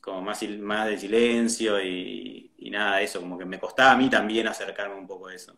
como 0.00 0.22
más, 0.22 0.42
más 0.60 0.88
de 0.88 0.98
silencio 0.98 1.82
y, 1.82 2.52
y 2.58 2.70
nada, 2.70 3.00
eso, 3.00 3.20
como 3.20 3.38
que 3.38 3.44
me 3.44 3.58
costaba 3.58 3.92
a 3.92 3.96
mí 3.96 4.08
también 4.10 4.48
acercarme 4.48 4.96
un 4.96 5.06
poco 5.06 5.28
a 5.28 5.34
eso. 5.34 5.54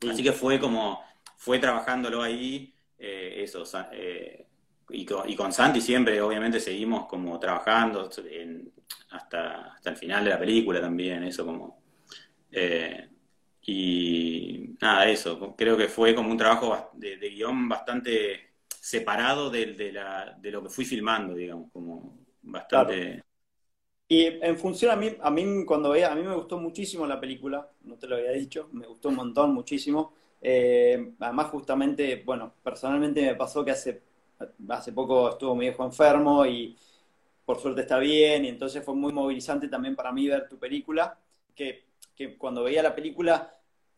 Sí. 0.00 0.08
Así 0.08 0.22
que 0.22 0.32
fue 0.32 0.58
como, 0.58 1.02
fue 1.36 1.58
trabajándolo 1.58 2.22
ahí, 2.22 2.74
eh, 2.98 3.42
eso, 3.42 3.64
eh, 3.92 4.46
y, 4.90 5.04
con, 5.04 5.28
y, 5.28 5.36
con, 5.36 5.52
Santi 5.52 5.80
siempre, 5.80 6.20
obviamente, 6.20 6.60
seguimos 6.60 7.06
como 7.06 7.38
trabajando 7.38 8.10
en, 8.30 8.72
hasta, 9.10 9.72
hasta 9.74 9.90
el 9.90 9.96
final 9.96 10.24
de 10.24 10.30
la 10.30 10.38
película 10.38 10.80
también, 10.80 11.22
eso 11.24 11.44
como... 11.44 11.78
Eh, 12.50 13.08
y 13.62 14.76
nada, 14.80 15.08
eso, 15.08 15.54
creo 15.56 15.76
que 15.76 15.88
fue 15.88 16.14
como 16.14 16.30
un 16.30 16.38
trabajo 16.38 16.90
de, 16.94 17.16
guion 17.16 17.68
bastante 17.68 18.54
separado 18.68 19.50
de, 19.50 19.92
lo 20.42 20.62
que 20.62 20.70
fui 20.70 20.84
filmando, 20.84 21.34
digamos, 21.34 21.70
como 21.72 22.18
bastante... 22.42 23.22
Y 24.10 24.24
en 24.24 24.56
función 24.56 24.90
a 24.90 24.96
mí, 24.96 25.14
a 25.20 25.30
mí 25.30 25.66
cuando 25.66 25.90
veía, 25.90 26.10
a 26.10 26.14
mí 26.14 26.22
me 26.22 26.34
gustó 26.34 26.58
muchísimo 26.58 27.06
la 27.06 27.20
película, 27.20 27.70
no 27.82 27.96
te 27.98 28.06
lo 28.06 28.16
había 28.16 28.32
dicho, 28.32 28.70
me 28.72 28.86
gustó 28.86 29.10
un 29.10 29.16
montón, 29.16 29.52
muchísimo. 29.52 30.14
Eh, 30.40 31.12
además, 31.18 31.48
justamente, 31.48 32.22
bueno, 32.24 32.54
personalmente 32.62 33.20
me 33.20 33.34
pasó 33.34 33.62
que 33.62 33.72
hace, 33.72 34.02
hace 34.70 34.92
poco 34.92 35.28
estuvo 35.28 35.54
mi 35.54 35.66
hijo 35.66 35.84
enfermo 35.84 36.46
y 36.46 36.74
por 37.44 37.58
suerte 37.58 37.82
está 37.82 37.98
bien, 37.98 38.44
y 38.46 38.48
entonces 38.48 38.84
fue 38.84 38.94
muy 38.94 39.12
movilizante 39.12 39.68
también 39.68 39.96
para 39.96 40.12
mí 40.12 40.26
ver 40.26 40.48
tu 40.48 40.58
película, 40.58 41.18
que, 41.54 41.87
que 42.18 42.36
cuando 42.36 42.64
veía 42.64 42.82
la 42.82 42.94
película 42.94 43.54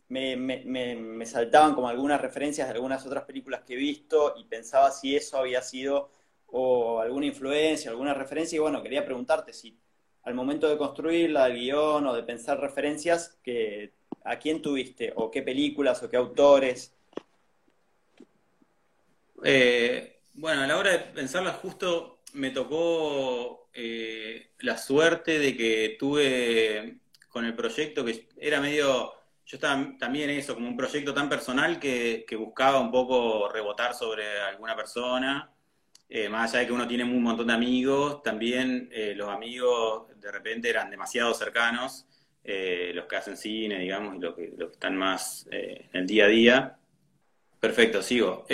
me, 0.08 0.36
me, 0.36 1.26
saltaban 1.26 1.74
como 1.74 1.88
algunas 1.88 2.20
referencias 2.20 2.68
de 2.68 2.74
algunas 2.74 3.04
otras 3.06 3.24
películas 3.24 3.62
que 3.66 3.74
he 3.74 3.76
visto 3.76 4.34
y 4.36 4.44
pensaba 4.44 4.90
si 4.90 5.16
eso 5.16 5.38
había 5.38 5.62
sido 5.62 6.10
o 6.48 7.00
alguna 7.00 7.26
influencia, 7.26 7.90
alguna 7.90 8.12
referencia, 8.12 8.56
y 8.56 8.60
bueno, 8.60 8.82
quería 8.82 9.04
preguntarte 9.04 9.52
si 9.52 9.78
al 10.24 10.34
momento 10.34 10.68
de 10.68 10.76
construirla, 10.76 11.46
el 11.46 11.54
guion 11.54 12.06
o 12.06 12.14
de 12.14 12.22
pensar 12.24 12.60
referencias, 12.60 13.38
que 13.42 13.92
¿A 14.24 14.38
quién 14.38 14.60
tuviste? 14.60 15.12
¿O 15.16 15.30
qué 15.30 15.42
películas 15.42 16.02
o 16.02 16.10
qué 16.10 16.16
autores? 16.16 16.92
Eh, 19.42 20.20
bueno, 20.34 20.62
a 20.62 20.66
la 20.66 20.76
hora 20.76 20.92
de 20.92 20.98
pensarla, 20.98 21.52
justo 21.52 22.20
me 22.34 22.50
tocó 22.50 23.68
eh, 23.72 24.50
la 24.58 24.76
suerte 24.76 25.38
de 25.38 25.56
que 25.56 25.96
tuve 25.98 26.98
con 27.30 27.44
el 27.44 27.54
proyecto 27.54 28.04
que 28.04 28.28
era 28.36 28.60
medio. 28.60 29.14
Yo 29.46 29.56
estaba 29.56 29.96
también 29.98 30.30
eso, 30.30 30.54
como 30.54 30.68
un 30.68 30.76
proyecto 30.76 31.14
tan 31.14 31.28
personal 31.28 31.80
que, 31.80 32.24
buscaba 32.38 32.78
un 32.78 32.90
poco 32.90 33.48
rebotar 33.48 33.94
sobre 33.94 34.40
alguna 34.40 34.76
persona. 34.76 35.50
Eh, 36.08 36.28
más 36.28 36.50
allá 36.50 36.60
de 36.60 36.66
que 36.66 36.72
uno 36.72 36.86
tiene 36.86 37.04
un 37.04 37.22
montón 37.22 37.46
de 37.46 37.52
amigos, 37.52 38.22
también 38.22 38.88
eh, 38.92 39.14
los 39.16 39.28
amigos 39.28 40.08
de 40.20 40.30
repente 40.30 40.68
eran 40.68 40.90
demasiado 40.90 41.32
cercanos 41.34 42.04
eh, 42.42 42.90
los 42.94 43.06
que 43.06 43.16
hacen 43.16 43.36
cine, 43.36 43.78
digamos, 43.78 44.16
y 44.16 44.18
los 44.18 44.34
que, 44.34 44.52
los 44.56 44.70
que 44.70 44.74
están 44.74 44.96
más 44.96 45.46
en 45.50 45.88
el 45.92 46.06
día 46.06 46.24
a 46.24 46.28
día. 46.28 46.76
Perfecto, 47.60 48.02
sigo. 48.02 48.46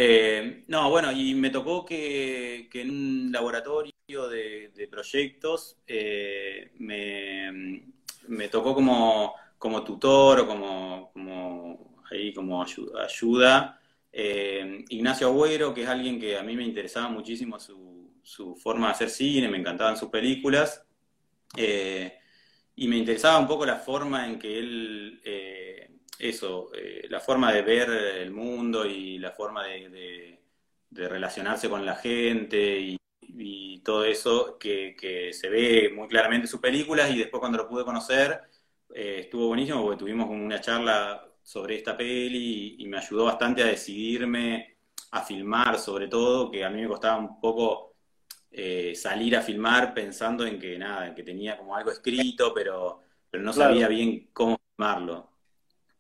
No, 0.67 0.91
bueno, 0.91 1.13
y 1.13 1.35
me 1.35 1.51
tocó 1.51 1.85
que, 1.85 2.69
en 2.73 2.91
un 2.91 3.33
laboratorio 3.33 3.93
de, 4.29 4.71
de 4.75 4.89
proyectos 4.89 5.79
me, 6.79 7.83
me, 8.29 8.49
tocó 8.49 8.75
como, 8.75 9.35
como 9.59 9.85
tutor 9.85 10.41
o 10.41 10.47
como, 10.47 11.11
como 11.13 12.03
ahí 12.11 12.33
como 12.33 12.63
ayuda. 12.63 13.81
eh, 14.13 14.85
Ignacio 14.89 15.29
Agüero, 15.29 15.75
que 15.75 15.83
es 15.83 15.89
alguien 15.89 16.19
que 16.21 16.37
a 16.39 16.43
mí 16.43 16.57
me 16.57 16.65
interesaba 16.65 17.09
muchísimo 17.09 17.59
su, 17.59 18.21
su 18.23 18.57
forma 18.57 18.87
de 18.89 18.93
hacer 18.93 19.11
cine, 19.11 19.49
me 19.49 19.59
encantaban 19.59 19.97
sus 19.97 20.09
películas. 20.11 20.85
Eh, 21.57 22.19
y 22.77 22.89
me 22.89 22.97
interesaba 22.97 23.39
un 23.39 23.47
poco 23.47 23.65
la 23.67 23.77
forma 23.77 24.27
en 24.27 24.39
que 24.39 24.59
él, 24.59 25.21
eh, 25.25 25.91
eso, 26.19 26.71
la 27.09 27.21
forma 27.21 27.53
de 27.53 27.63
ver 27.63 27.91
el 27.91 28.31
mundo 28.33 28.85
y 28.87 29.19
la 29.19 29.33
forma 29.33 29.65
de, 29.67 29.89
de, 29.89 30.41
de 30.91 31.09
relacionarse 31.09 31.69
con 31.69 31.85
la 31.87 31.97
gente 31.97 32.79
y, 32.81 32.96
y 33.21 33.81
todo 33.81 34.05
eso 34.05 34.59
que, 34.59 34.97
que, 34.99 35.33
se 35.33 35.49
ve 35.49 35.91
muy 35.95 36.09
claramente 36.09 36.45
en 36.45 36.51
sus 36.51 36.61
películas 36.61 37.11
y 37.11 37.19
después 37.19 37.41
cuando 37.41 37.59
lo 37.59 37.69
pude 37.69 37.85
conocer 37.85 38.41
eh, 38.95 39.19
estuvo 39.21 39.49
buenísimo 39.49 39.83
porque 39.83 39.99
tuvimos 39.99 40.29
una 40.31 40.61
charla 40.61 41.29
sobre 41.43 41.77
esta 41.77 41.97
peli 41.97 42.77
y, 42.79 42.83
y 42.85 42.87
me 42.87 42.99
ayudó 42.99 43.25
bastante 43.25 43.63
a 43.63 43.67
decidirme 43.67 44.77
a 45.11 45.23
filmar 45.23 45.79
sobre 45.79 46.09
todo, 46.09 46.51
que 46.51 46.65
a 46.65 46.71
mí 46.71 46.83
me 46.83 46.89
costaba 46.89 47.19
un 47.19 47.41
poco 47.41 47.95
eh, 48.51 48.95
salir 48.95 49.37
a 49.37 49.43
filmar 49.43 49.93
pensando 49.95 50.47
en 50.47 50.59
que 50.59 50.79
nada, 50.79 51.09
en 51.09 51.15
que 51.15 51.23
tenía 51.23 51.57
como 51.57 51.77
algo 51.77 51.91
escrito, 51.91 52.53
pero, 52.55 53.03
pero 53.31 53.43
no 53.43 53.53
claro. 53.53 53.73
sabía 53.73 53.89
bien 53.89 54.31
cómo 54.33 54.59
filmarlo. 54.71 55.31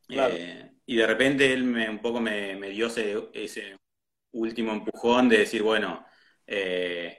Claro. 0.06 0.34
Eh, 0.36 0.72
y 0.86 0.96
de 0.96 1.06
repente 1.06 1.52
él 1.52 1.64
me, 1.64 1.88
un 1.90 1.98
poco 1.98 2.20
me, 2.20 2.56
me 2.56 2.70
dio 2.70 2.86
ese, 2.86 3.28
ese, 3.32 3.76
último 4.32 4.72
empujón 4.72 5.30
de 5.30 5.38
decir, 5.38 5.62
bueno, 5.62 6.04
eh, 6.46 7.18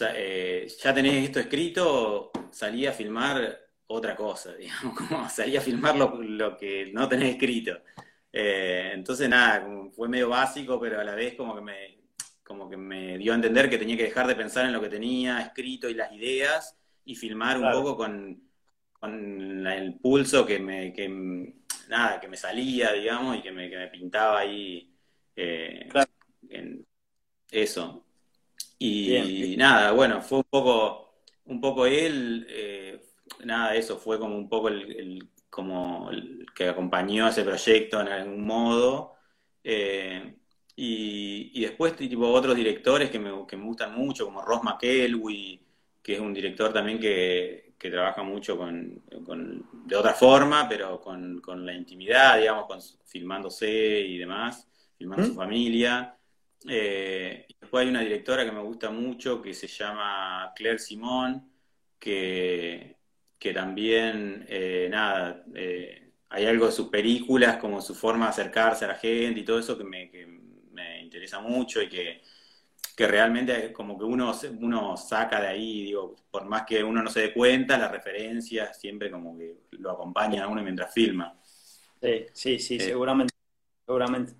eh, 0.00 0.68
ya 0.82 0.94
tenés 0.94 1.24
esto 1.24 1.40
escrito, 1.40 2.30
salí 2.50 2.86
a 2.86 2.92
filmar 2.92 3.60
otra 3.86 4.16
cosa, 4.16 4.54
digamos, 4.56 4.96
como 4.96 5.28
salí 5.28 5.56
a 5.56 5.60
filmar 5.60 5.96
lo, 5.96 6.22
lo 6.22 6.56
que 6.56 6.90
no 6.92 7.08
tenés 7.08 7.34
escrito. 7.34 7.78
Eh, 8.32 8.90
entonces, 8.94 9.28
nada, 9.28 9.64
fue 9.94 10.08
medio 10.08 10.28
básico, 10.28 10.80
pero 10.80 11.00
a 11.00 11.04
la 11.04 11.14
vez 11.14 11.34
como 11.34 11.54
que 11.54 11.60
me, 11.60 11.98
como 12.42 12.68
que 12.68 12.76
me 12.76 13.16
dio 13.18 13.32
a 13.32 13.36
entender 13.36 13.70
que 13.70 13.78
tenía 13.78 13.96
que 13.96 14.04
dejar 14.04 14.26
de 14.26 14.34
pensar 14.34 14.66
en 14.66 14.72
lo 14.72 14.80
que 14.80 14.88
tenía 14.88 15.40
escrito 15.40 15.88
y 15.88 15.94
las 15.94 16.12
ideas 16.12 16.76
y 17.04 17.14
filmar 17.14 17.58
claro. 17.58 17.78
un 17.78 17.84
poco 17.84 17.96
con, 17.96 18.50
con 18.92 19.66
el 19.66 19.94
pulso 20.00 20.44
que 20.44 20.58
me, 20.58 20.92
que, 20.92 21.54
nada, 21.88 22.18
que 22.20 22.28
me 22.28 22.36
salía, 22.36 22.92
digamos, 22.92 23.36
y 23.36 23.42
que 23.42 23.52
me, 23.52 23.70
que 23.70 23.76
me 23.76 23.88
pintaba 23.88 24.40
ahí 24.40 24.92
eh, 25.36 25.86
claro. 25.90 26.10
en 26.48 26.84
eso. 27.50 28.04
Y 28.86 29.08
bien, 29.08 29.58
nada, 29.58 29.92
bueno, 29.92 30.20
fue 30.20 30.38
un 30.38 30.44
poco, 30.44 31.14
un 31.46 31.60
poco 31.60 31.86
él, 31.86 32.46
eh, 32.50 33.00
nada, 33.44 33.74
eso 33.74 33.96
fue 33.96 34.18
como 34.18 34.36
un 34.36 34.48
poco 34.48 34.68
el, 34.68 34.82
el 34.96 35.28
como 35.48 36.10
que 36.54 36.68
acompañó 36.68 37.28
ese 37.28 37.44
proyecto 37.44 38.00
en 38.00 38.08
algún 38.08 38.44
modo. 38.44 39.14
Eh, 39.62 40.36
y, 40.76 41.60
después 41.62 41.96
tipo 41.96 42.28
otros 42.28 42.56
directores 42.56 43.08
que 43.10 43.18
me, 43.18 43.30
gustan 43.30 43.94
mucho, 43.94 44.26
como 44.26 44.42
Ross 44.42 44.62
McElwee, 44.64 45.60
que 46.02 46.14
es 46.14 46.20
un 46.20 46.34
director 46.34 46.72
también 46.72 46.98
que, 46.98 47.62
trabaja 47.78 48.22
mucho 48.22 48.56
con, 48.56 49.02
de 49.84 49.94
otra 49.94 50.14
forma, 50.14 50.66
pero 50.68 51.00
con, 51.00 51.40
la 51.64 51.74
intimidad, 51.74 52.38
digamos, 52.38 52.66
con, 52.66 52.80
filmándose 53.04 54.00
y 54.00 54.18
demás, 54.18 54.66
filmando 54.96 55.26
su 55.26 55.34
¿Mm? 55.34 55.36
familia. 55.36 56.16
Eh, 56.66 57.46
después 57.60 57.82
hay 57.82 57.90
una 57.90 58.00
directora 58.00 58.44
que 58.44 58.52
me 58.52 58.62
gusta 58.62 58.90
mucho 58.90 59.42
que 59.42 59.52
se 59.54 59.66
llama 59.66 60.52
Claire 60.56 60.78
Simon, 60.78 61.50
que, 61.98 62.96
que 63.38 63.52
también, 63.52 64.46
eh, 64.48 64.88
nada, 64.90 65.44
eh, 65.54 66.12
hay 66.30 66.46
algo 66.46 66.66
de 66.66 66.72
sus 66.72 66.88
películas, 66.88 67.58
como 67.58 67.80
su 67.82 67.94
forma 67.94 68.26
de 68.26 68.30
acercarse 68.30 68.84
a 68.84 68.88
la 68.88 68.94
gente 68.96 69.40
y 69.40 69.44
todo 69.44 69.58
eso 69.58 69.76
que 69.76 69.84
me, 69.84 70.10
me 70.72 71.02
interesa 71.02 71.40
mucho 71.40 71.82
y 71.82 71.88
que, 71.88 72.22
que 72.96 73.06
realmente 73.06 73.72
como 73.72 73.98
que 73.98 74.04
uno, 74.04 74.32
uno 74.60 74.96
saca 74.96 75.40
de 75.40 75.48
ahí, 75.48 75.84
digo, 75.84 76.14
por 76.30 76.46
más 76.46 76.64
que 76.64 76.82
uno 76.84 77.02
no 77.02 77.10
se 77.10 77.20
dé 77.22 77.32
cuenta, 77.32 77.76
las 77.78 77.90
referencias 77.90 78.78
siempre 78.80 79.10
como 79.10 79.36
que 79.36 79.64
lo 79.72 79.90
acompañan 79.90 80.44
a 80.44 80.48
uno 80.48 80.62
mientras 80.62 80.92
filma. 80.92 81.38
Sí, 82.00 82.26
sí, 82.32 82.58
sí, 82.58 82.80
seguramente, 82.80 83.34
seguramente. 83.86 84.34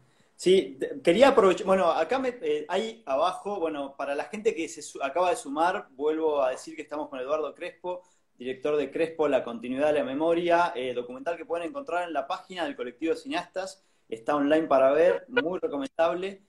Sí, 0.45 0.79
quería 1.03 1.29
aprovechar, 1.29 1.67
bueno, 1.67 1.91
acá 1.91 2.19
me, 2.19 2.37
eh, 2.43 2.67
hay 2.69 3.03
abajo, 3.07 3.59
bueno, 3.59 3.97
para 3.97 4.15
la 4.15 4.25
gente 4.25 4.55
que 4.55 4.69
se 4.69 4.83
acaba 5.03 5.31
de 5.31 5.37
sumar, 5.37 5.89
vuelvo 5.93 6.43
a 6.43 6.51
decir 6.51 6.77
que 6.77 6.83
estamos 6.83 7.09
con 7.09 7.19
Eduardo 7.19 7.55
Crespo, 7.55 8.03
director 8.37 8.77
de 8.77 8.91
Crespo, 8.91 9.27
La 9.27 9.43
Continuidad 9.43 9.87
de 9.87 10.01
la 10.01 10.05
Memoria, 10.05 10.75
eh, 10.77 10.93
documental 10.93 11.39
que 11.39 11.47
pueden 11.47 11.67
encontrar 11.71 12.07
en 12.07 12.13
la 12.13 12.27
página 12.27 12.65
del 12.65 12.77
colectivo 12.77 13.15
de 13.15 13.21
cineastas, 13.21 13.83
está 14.07 14.37
online 14.37 14.67
para 14.67 14.93
ver, 14.93 15.25
muy 15.29 15.59
recomendable. 15.59 16.43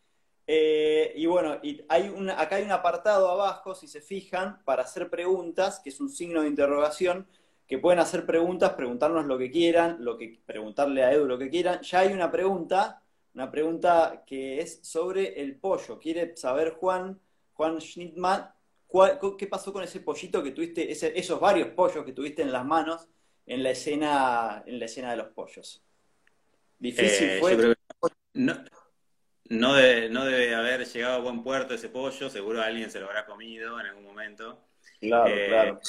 Eh, 0.46 1.14
y 1.16 1.26
bueno, 1.26 1.60
y 1.64 1.82
hay 1.88 2.14
acá 2.38 2.58
hay 2.58 2.66
un 2.66 2.74
apartado 2.74 3.32
abajo, 3.32 3.76
si 3.76 3.88
se 3.88 4.02
fijan, 4.02 4.62
para 4.66 4.84
hacer 4.84 5.10
preguntas, 5.10 5.80
que 5.80 5.90
es 5.90 6.02
un 6.02 6.10
signo 6.10 6.42
de 6.42 6.50
interrogación, 6.50 7.28
que 7.66 7.78
pueden 7.78 8.00
hacer 8.00 8.26
preguntas, 8.26 8.74
preguntarnos 8.74 9.26
lo 9.26 9.38
que 9.38 9.50
quieran, 9.50 10.04
lo 10.04 10.18
que, 10.18 10.42
preguntarle 10.46 11.02
a 11.06 11.14
Edu 11.14 11.28
lo 11.28 11.38
que 11.38 11.50
quieran. 11.50 11.80
Ya 11.82 12.00
hay 12.00 12.12
una 12.12 12.30
pregunta 12.30 13.02
una 13.36 13.52
pregunta 13.52 14.24
que 14.26 14.62
es 14.62 14.80
sobre 14.82 15.42
el 15.42 15.58
pollo. 15.58 16.00
Quiere 16.00 16.36
saber 16.38 16.72
Juan, 16.72 17.20
Juan 17.54 17.82
Schnittmann, 17.82 18.50
¿qué 19.38 19.48
pasó 19.48 19.74
con 19.74 19.84
ese 19.84 20.00
pollito 20.00 20.42
que 20.42 20.52
tuviste, 20.52 20.90
esos 20.90 21.40
varios 21.40 21.70
pollos 21.70 22.06
que 22.06 22.14
tuviste 22.14 22.42
en 22.42 22.52
las 22.52 22.66
manos 22.66 23.10
en 23.46 23.62
la 23.62 23.72
escena, 23.72 24.64
en 24.66 24.80
la 24.80 24.86
escena 24.86 25.12
de 25.12 25.18
los 25.18 25.28
pollos? 25.28 25.84
Difícil 26.80 27.30
eh, 27.30 27.38
fue. 27.42 27.76
no, 28.34 28.64
no, 29.50 29.76
debe, 29.76 30.56
haber 30.56 30.86
llegado 30.86 31.16
a 31.16 31.20
buen 31.20 31.44
puerto 31.44 31.74
ese 31.74 31.90
pollo, 31.90 32.30
seguro 32.30 32.62
alguien 32.62 32.90
se 32.90 33.02
lo 33.02 33.08
habrá 33.08 33.26
comido 33.26 33.78
en 33.82 33.88
algún 33.88 34.06
momento. 34.06 34.66
Claro, 35.02 35.28
eh, 35.28 35.48
claro. 35.50 35.80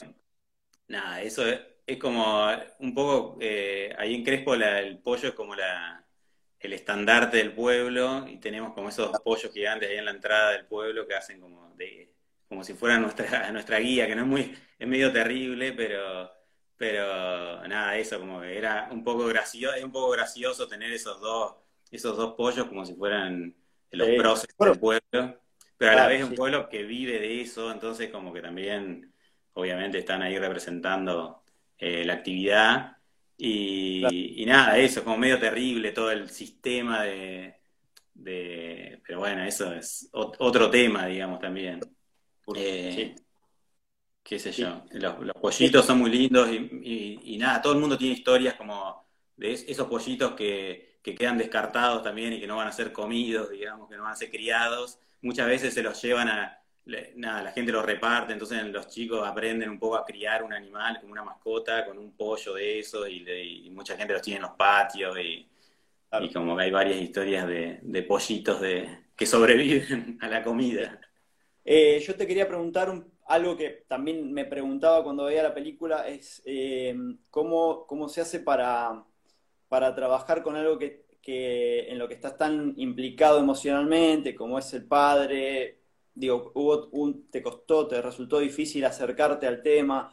Nada, 0.89 1.23
eso 1.23 1.45
es, 1.47 1.97
como 1.99 2.49
un 2.81 2.93
poco, 2.93 3.39
eh, 3.41 3.95
ahí 3.97 4.17
en 4.17 4.25
Crespo 4.25 4.55
el 4.55 4.99
pollo 4.99 5.29
es 5.29 5.35
como 5.35 5.55
la, 5.55 6.06
el 6.61 6.73
estandarte 6.73 7.37
del 7.39 7.53
pueblo 7.53 8.27
y 8.29 8.39
tenemos 8.39 8.73
como 8.73 8.89
esos 8.89 9.19
pollos 9.21 9.53
gigantes 9.53 9.89
ahí 9.91 9.97
en 9.97 10.05
la 10.07 10.11
entrada 10.11 10.53
del 10.53 10.67
pueblo 10.67 11.07
que 11.07 11.15
hacen 11.15 11.41
como 11.41 11.75
de 11.77 12.13
como 12.49 12.65
si 12.65 12.75
fuera 12.75 12.99
nuestra 12.99 13.51
nuestra 13.53 13.79
guía, 13.79 14.07
que 14.07 14.15
no 14.15 14.23
es 14.23 14.29
muy 14.29 14.59
es 14.79 14.89
medio 14.89 15.13
terrible, 15.13 15.73
pero 15.73 16.31
pero 16.77 17.67
nada, 17.67 17.97
eso 17.97 18.19
como 18.19 18.41
que 18.41 18.57
era 18.57 18.89
un 18.91 19.03
poco 19.03 19.27
gracioso, 19.27 19.75
es 19.75 19.85
un 19.85 19.93
poco 19.93 20.11
gracioso 20.11 20.69
tener 20.69 20.93
esos 20.93 21.21
dos 21.21 21.55
esos 21.91 22.17
dos 22.17 22.35
pollos 22.35 22.67
como 22.67 22.85
si 22.85 22.95
fueran 22.95 23.55
los 23.91 24.09
próceres 24.19 24.57
del 24.59 24.79
pueblo, 24.79 25.41
pero 25.79 25.93
a 25.93 25.95
la 25.95 26.07
vez 26.07 26.21
es 26.23 26.29
un 26.29 26.35
pueblo 26.35 26.69
que 26.69 26.83
vive 26.83 27.19
de 27.19 27.41
eso, 27.41 27.71
entonces 27.71 28.11
como 28.11 28.33
que 28.33 28.43
también 28.43 29.13
obviamente 29.55 29.99
están 29.99 30.23
ahí 30.23 30.39
representando 30.39 31.43
eh, 31.79 32.05
la 32.05 32.15
actividad 32.15 32.96
y, 33.39 34.45
nada, 34.47 34.79
eso, 34.79 35.05
como 35.05 35.19
medio 35.19 35.39
terrible 35.39 35.93
todo 35.93 36.11
el 36.11 36.29
sistema 36.31 37.03
de, 37.03 37.61
pero 38.15 39.19
bueno, 39.19 39.45
eso 39.45 39.73
es 39.73 40.09
otro 40.13 40.71
tema, 40.71 41.07
digamos, 41.07 41.39
también. 41.41 41.81
Eh, 42.55 43.15
qué 44.23 44.39
sé 44.39 44.53
yo, 44.53 44.85
los, 44.93 45.15
pollitos 45.41 45.85
son 45.85 45.99
muy 45.99 46.11
lindos 46.11 46.49
y, 46.51 47.37
nada, 47.39 47.61
todo 47.61 47.75
el 47.75 47.81
mundo 47.81 47.99
tiene 47.99 48.15
historias 48.15 48.55
como 48.55 49.07
de 49.37 49.53
esos 49.53 49.87
pollitos 49.87 50.33
que, 50.33 50.99
que 51.03 51.15
quedan 51.15 51.39
descartados 51.39 52.03
también 52.03 52.33
y 52.33 52.41
que 52.41 52.47
no 52.47 52.57
van 52.57 52.69
a 52.69 52.73
ser 52.73 52.93
comidos, 52.93 53.51
digamos, 53.51 53.89
que 53.89 53.97
no 53.97 54.05
van 54.05 54.13
a 54.13 54.17
ser 54.17 54.31
criados. 54.31 54.99
Muchas 55.21 55.47
veces 55.47 55.75
se 55.75 55.83
los 55.83 56.01
llevan 56.03 56.29
a, 56.29 56.59
nada, 57.17 57.43
la 57.43 57.53
gente 57.53 57.73
lo 57.73 57.83
reparte, 57.83 58.33
entonces 58.33 58.63
los 58.67 58.89
chicos 58.89 59.27
aprenden 59.27 59.71
un 59.71 59.79
poco 59.79 59.97
a 59.97 60.05
criar 60.05 60.43
un 60.45 60.53
animal 60.53 61.01
como 61.01 61.13
una 61.13 61.25
mascota, 61.25 61.85
con 61.85 61.99
un 61.99 62.13
pollo 62.17 62.55
de 62.55 62.79
eso, 62.79 63.07
y, 63.09 63.69
mucha 63.71 63.97
gente 63.97 64.13
los 64.13 64.23
tiene 64.23 64.37
en 64.37 64.43
los 64.43 64.53
patios, 64.53 65.17
y, 65.19 65.47
como 66.33 66.57
que 66.57 66.65
hay 66.65 66.71
varias 66.71 67.01
historias 67.01 67.47
de, 67.47 68.03
pollitos 68.09 68.61
de, 68.61 68.89
que 69.17 69.27
sobreviven 69.27 70.19
a 70.23 70.29
la 70.29 70.43
comida. 70.45 71.01
Eh, 71.65 72.03
yo 72.07 72.15
te 72.15 72.27
quería 72.27 72.47
preguntar 72.47 72.93
algo 73.27 73.57
que 73.57 73.85
también 73.89 74.33
me 74.33 74.45
preguntaba 74.45 75.03
cuando 75.03 75.25
veía 75.25 75.43
la 75.43 75.55
película, 75.55 76.07
es 76.07 76.41
eh, 76.47 76.97
¿cómo, 77.31 77.85
cómo, 77.87 78.09
se 78.09 78.21
hace 78.21 78.39
para, 78.39 79.05
para 79.69 79.93
trabajar 79.95 80.45
con 80.45 80.55
algo 80.55 80.79
que, 80.79 81.07
que 81.21 81.91
en 81.91 81.99
lo 81.99 82.07
que 82.07 82.15
estás 82.15 82.39
tan 82.39 82.73
implicado 82.77 83.41
emocionalmente, 83.41 84.37
como 84.37 84.61
es 84.61 84.73
el 84.75 84.87
padre, 84.87 85.76
digo, 86.17 86.51
hubo 86.55 86.89
un, 86.93 87.31
te 87.31 87.43
costó, 87.43 87.87
te 87.87 88.03
resultó 88.03 88.41
difícil 88.41 88.85
acercarte 88.85 89.47
al 89.47 89.63
tema, 89.63 90.11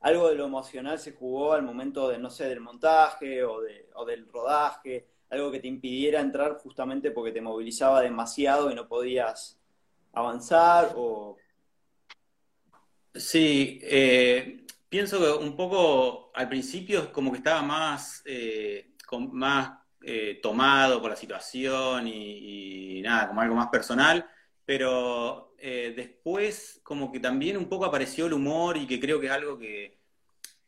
algo 0.00 0.28
de 0.28 0.36
lo 0.36 0.44
emocional 0.44 0.98
se 1.00 1.12
jugó 1.12 1.54
al 1.54 1.62
momento 1.62 2.08
de, 2.08 2.18
no 2.18 2.30
sé, 2.30 2.44
del 2.48 2.60
montaje 2.60 3.42
o, 3.42 3.60
de, 3.62 3.88
o 3.94 4.04
del 4.04 4.28
rodaje, 4.28 5.08
algo 5.30 5.50
que 5.50 5.58
te 5.58 5.66
impidiera 5.66 6.20
entrar 6.20 6.58
justamente 6.58 7.10
porque 7.10 7.32
te 7.32 7.40
movilizaba 7.40 8.02
demasiado 8.02 8.70
y 8.70 8.74
no 8.74 8.86
podías 8.86 9.58
avanzar 10.12 10.92
o... 10.94 11.36
Sí, 13.14 13.80
eh, 13.82 14.66
pienso 14.88 15.18
que 15.18 15.44
un 15.44 15.56
poco 15.56 16.30
al 16.34 16.48
principio 16.48 17.10
como 17.12 17.32
que 17.32 17.38
estaba 17.38 17.62
más, 17.62 18.22
eh, 18.26 18.92
más 19.32 19.78
eh, 20.02 20.38
tomado 20.42 21.00
por 21.00 21.10
la 21.10 21.16
situación 21.16 22.06
y, 22.06 23.00
nada, 23.02 23.28
como 23.28 23.40
algo 23.40 23.54
más 23.54 23.68
personal, 23.68 24.28
pero 24.66 25.54
eh, 25.58 25.94
después 25.96 26.80
como 26.82 27.10
que 27.10 27.20
también 27.20 27.56
un 27.56 27.68
poco 27.68 27.86
apareció 27.86 28.26
el 28.26 28.34
humor 28.34 28.76
y 28.76 28.86
que 28.86 29.00
creo 29.00 29.20
que 29.20 29.26
es 29.26 29.32
algo 29.32 29.58
que, 29.58 29.96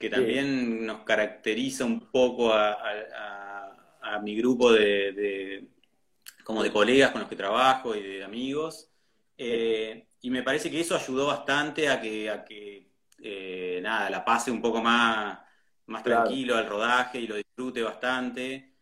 también 0.09 0.87
nos 0.87 1.03
caracteriza 1.03 1.85
un 1.85 2.09
poco 2.13 2.55
a, 2.55 2.77
mi 4.23 4.37
grupo 4.37 4.73
de, 4.73 5.69
como 6.45 6.63
de 6.63 6.73
colegas 6.73 7.11
con 7.11 7.21
los 7.21 7.29
que 7.29 7.37
trabajo 7.37 7.95
y 7.95 8.03
de 8.03 8.25
amigos. 8.25 8.91
Eh, 9.37 10.07
y 10.23 10.31
me 10.31 10.43
parece 10.43 10.71
que 10.71 10.81
eso 10.81 10.97
ayudó 10.97 11.27
bastante 11.27 11.89
a 11.89 12.01
que, 12.01 12.31
a 12.31 12.45
que 12.45 12.89
eh, 13.21 13.81
nada, 13.83 14.09
la 14.09 14.25
pase 14.25 14.51
un 14.51 14.63
poco 14.63 14.81
más, 14.81 15.39
más 15.87 16.03
tranquilo 16.05 16.57
al 16.57 16.69
rodaje 16.69 17.21
y 17.21 17.27
lo 17.27 17.35
disfrute 17.35 17.83
bastante. 17.83 18.75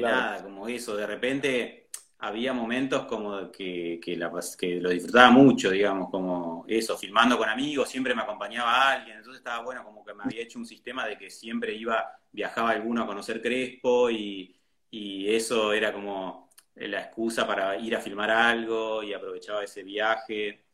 Nada, 0.00 0.42
como 0.42 0.68
eso, 0.68 0.96
de 0.96 1.06
repente 1.06 1.79
había 2.20 2.52
momentos 2.52 3.06
como 3.06 3.50
que, 3.50 3.98
que, 4.02 4.16
lo 4.16 4.90
disfrutaba 4.90 5.30
mucho, 5.30 5.70
digamos, 5.70 6.10
como 6.10 6.64
eso, 6.68 6.96
filmando 6.98 7.38
con 7.38 7.48
amigos, 7.48 7.88
siempre 7.88 8.14
me 8.14 8.22
acompañaba 8.22 8.92
alguien, 8.92 9.16
entonces 9.16 9.38
estaba 9.38 9.64
bueno, 9.64 9.82
como 9.84 10.04
que 10.04 10.12
me 10.12 10.24
había 10.24 10.42
hecho 10.42 10.58
un 10.58 10.66
sistema 10.66 11.06
de 11.06 11.16
que 11.16 11.30
siempre 11.30 11.74
iba, 11.74 12.20
viajaba 12.30 12.70
alguno 12.70 13.02
a 13.02 13.06
conocer 13.06 13.40
Crespo 13.40 14.10
y, 14.10 14.56
eso 14.92 15.72
era 15.72 15.92
como 15.92 16.50
la 16.74 17.00
excusa 17.02 17.46
para 17.46 17.76
ir 17.78 17.94
a 17.94 18.00
filmar 18.00 18.30
algo 18.30 19.02
y 19.02 19.14
aprovechaba 19.14 19.62
ese 19.62 19.82
viaje. 19.84 20.64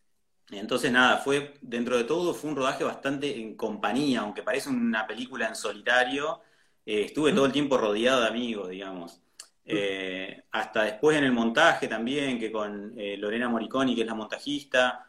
Entonces, 0.51 0.91
nada, 0.91 1.19
fue, 1.19 1.55
dentro 1.61 1.99
de 1.99 2.05
todo, 2.05 2.33
fue 2.35 2.51
un 2.51 2.57
rodaje 2.57 2.85
bastante 2.85 3.39
en 3.39 3.57
compañía, 3.57 4.21
aunque 4.21 4.43
parece 4.43 4.71
una 4.71 5.07
película 5.07 5.49
en 5.49 5.57
solitario, 5.57 6.41
eh, 6.87 7.03
estuve 7.03 7.33
todo 7.33 7.47
el 7.47 7.53
tiempo 7.53 7.77
rodeado 7.79 8.23
de 8.23 8.29
amigos, 8.29 8.69
digamos. 8.71 9.21
Eh, 9.69 10.45
hasta 10.53 10.85
después 10.85 11.19
en 11.19 11.25
el 11.25 11.33
montaje 11.33 11.89
también, 11.89 12.39
que 12.39 12.53
con 12.53 12.95
eh, 12.97 13.17
Lorena 13.17 13.49
Moriconi, 13.49 13.95
que 13.95 14.03
es 14.03 14.07
la 14.07 14.15
montajista, 14.15 15.07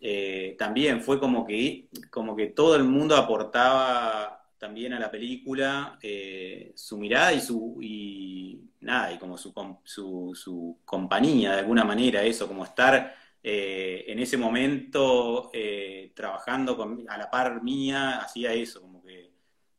eh, 0.00 0.56
también 0.58 1.00
fue 1.02 1.20
como 1.20 1.46
que, 1.46 1.88
como 2.10 2.34
que 2.34 2.48
todo 2.48 2.74
el 2.76 2.84
mundo 2.84 3.16
aportaba 3.16 4.48
también 4.58 4.92
a 4.92 5.00
la 5.00 5.10
película 5.10 5.98
su 6.74 6.98
mirada 6.98 7.32
y 7.32 7.40
su 7.40 7.78
y 7.80 8.60
nada, 8.80 9.12
y 9.12 9.18
como 9.18 9.38
su, 9.38 9.54
su, 9.84 10.32
su 10.34 10.78
compañía 10.84 11.52
de 11.52 11.60
alguna 11.60 11.84
manera, 11.84 12.22
eso, 12.22 12.46
como 12.46 12.64
estar 12.64 13.14
en 13.42 14.18
ese 14.18 14.36
momento 14.36 15.50
trabajando 16.14 16.76
con, 16.76 17.08
a 17.08 17.16
la 17.16 17.30
par 17.30 17.62
mía, 17.62 18.18
hacía 18.18 18.52
eso, 18.52 18.82
como 18.82 19.02
que 19.02 19.30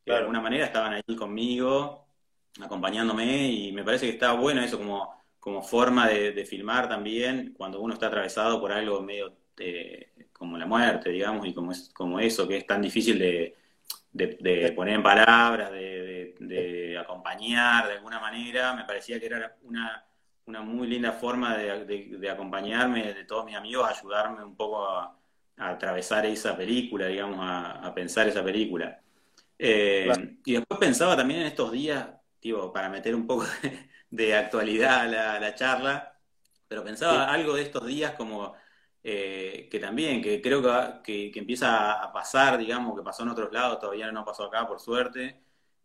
que 0.04 0.12
de 0.12 0.18
alguna 0.18 0.42
manera 0.42 0.66
estaban 0.66 0.94
ahí 0.94 1.16
conmigo, 1.16 2.08
acompañándome, 2.60 3.48
y 3.48 3.72
me 3.72 3.84
parece 3.84 4.08
que 4.08 4.14
está 4.14 4.34
bueno 4.34 4.62
eso 4.62 4.78
como, 4.78 5.14
como 5.40 5.62
forma 5.62 6.08
de, 6.08 6.46
filmar 6.46 6.90
también, 6.90 7.54
cuando 7.58 7.80
uno 7.82 7.94
está 7.94 8.08
atravesado 8.08 8.60
por 8.60 8.72
algo 8.72 9.02
medio 9.02 9.36
eh, 9.58 10.12
como 10.34 10.58
la 10.58 10.66
muerte, 10.66 11.10
digamos, 11.12 11.48
y 11.48 11.54
como, 11.54 11.72
es, 11.72 11.90
como 11.94 12.20
eso, 12.20 12.48
que 12.48 12.58
es 12.58 12.66
tan 12.68 12.82
difícil 12.82 13.20
de, 13.20 13.56
de 14.12 14.74
poner 14.76 14.96
en 14.96 15.04
palabras, 15.04 15.72
de, 15.72 16.98
acompañar 17.00 17.88
de 17.88 17.94
alguna 17.94 18.20
manera, 18.20 18.74
me 18.74 18.84
parecía 18.84 19.20
que 19.20 19.26
era 19.26 19.58
una, 19.64 20.06
una 20.46 20.62
muy 20.62 20.88
linda 20.88 21.12
forma 21.14 21.58
de, 21.58 22.30
acompañarme, 22.30 23.14
de 23.14 23.24
todos 23.26 23.46
mis 23.46 23.56
amigos, 23.56 23.90
ayudarme 23.90 24.44
un 24.44 24.56
poco 24.56 24.88
a, 24.88 25.18
atravesar 25.58 26.26
esa 26.26 26.58
película, 26.58 27.08
digamos, 27.08 27.40
a, 27.42 27.92
pensar 27.94 28.28
esa 28.28 28.44
película. 28.44 29.00
Eh, 29.58 30.12
y 30.46 30.54
después 30.54 30.80
pensaba 30.80 31.16
también 31.16 31.42
en 31.42 31.48
estos 31.48 31.72
días, 31.72 32.08
digo, 32.42 32.74
para 32.74 32.90
meter 32.90 33.16
un 33.16 33.28
poco 33.28 33.46
de, 34.10 34.36
actualidad 34.36 35.02
a 35.02 35.40
la, 35.40 35.56
charla, 35.56 36.20
pero 36.68 36.84
pensaba 36.84 37.32
algo 37.32 37.56
de 37.56 37.64
estos 37.64 37.86
días 37.86 38.14
como 38.16 38.54
eh, 39.04 39.68
que 39.72 39.80
también, 39.80 40.22
que 40.22 40.42
creo 40.42 40.62
que, 41.04 41.32
que, 41.32 41.40
empieza 41.40 41.94
a 41.94 42.12
pasar, 42.14 42.58
digamos, 42.58 42.96
que 42.98 43.04
pasó 43.04 43.24
en 43.24 43.30
otros 43.30 43.52
lados, 43.52 43.80
todavía 43.80 44.12
no 44.12 44.26
pasó 44.26 44.46
acá, 44.46 44.68
por 44.68 44.80
suerte, 44.80 45.42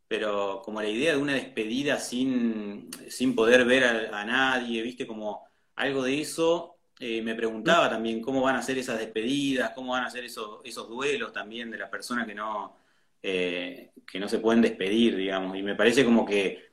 pero 0.09 0.62
como 0.64 0.81
la 0.83 0.88
idea 0.88 1.12
de 1.12 1.19
una 1.19 1.35
despedida 1.35 1.99
sin, 1.99 2.90
sin 3.09 3.35
poder 3.35 3.64
ver 3.64 3.85
a, 4.14 4.25
nadie, 4.25 4.83
viste, 4.83 5.07
como 5.07 5.49
algo 5.77 6.03
de 6.05 6.21
eso, 6.21 6.79
eh, 7.01 7.23
me 7.23 7.35
preguntaba 7.35 7.90
también 7.90 8.23
cómo 8.23 8.42
van 8.42 8.57
a 8.57 8.62
ser 8.62 8.79
esas 8.79 8.99
despedidas, 8.99 9.73
cómo 9.75 9.92
van 9.92 10.05
a 10.05 10.11
ser 10.11 10.25
esos, 10.25 10.61
esos 10.64 10.88
duelos 10.88 11.33
también 11.33 11.71
de 11.71 11.79
las 11.79 11.90
personas 11.90 12.27
que 12.27 12.35
no, 12.35 12.77
eh, 13.28 13.90
que 14.06 14.20
no 14.20 14.28
se 14.28 14.38
pueden 14.38 14.62
despedir, 14.62 15.16
digamos, 15.16 15.56
y 15.56 15.62
me 15.62 15.74
parece 15.74 16.04
como 16.04 16.24
que, 16.24 16.66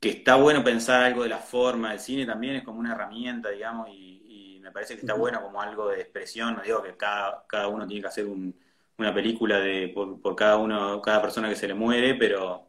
que 0.00 0.08
está 0.10 0.36
bueno 0.36 0.64
pensar 0.64 1.02
algo 1.04 1.22
de 1.22 1.28
la 1.28 1.38
forma, 1.38 1.92
el 1.92 2.00
cine 2.00 2.26
también 2.26 2.56
es 2.56 2.64
como 2.64 2.80
una 2.80 2.92
herramienta, 2.92 3.50
digamos, 3.50 3.88
y, 3.90 4.18
me 4.62 4.70
parece 4.70 4.94
que 4.94 5.00
está 5.00 5.14
bueno 5.14 5.42
como 5.42 5.60
algo 5.60 5.88
de 5.88 6.00
expresión, 6.00 6.54
no 6.54 6.62
digo 6.62 6.82
que 6.82 6.96
cada, 6.96 7.44
cada 7.48 7.66
uno 7.66 7.84
tiene 7.84 8.00
que 8.00 8.08
hacer 8.08 8.26
una 8.26 9.12
película 9.12 9.58
de, 9.58 9.88
por, 9.88 10.20
por, 10.22 10.36
cada 10.36 10.56
uno, 10.56 11.02
cada 11.02 11.20
persona 11.20 11.48
que 11.48 11.56
se 11.56 11.66
le 11.66 11.74
muere, 11.74 12.14
pero 12.14 12.68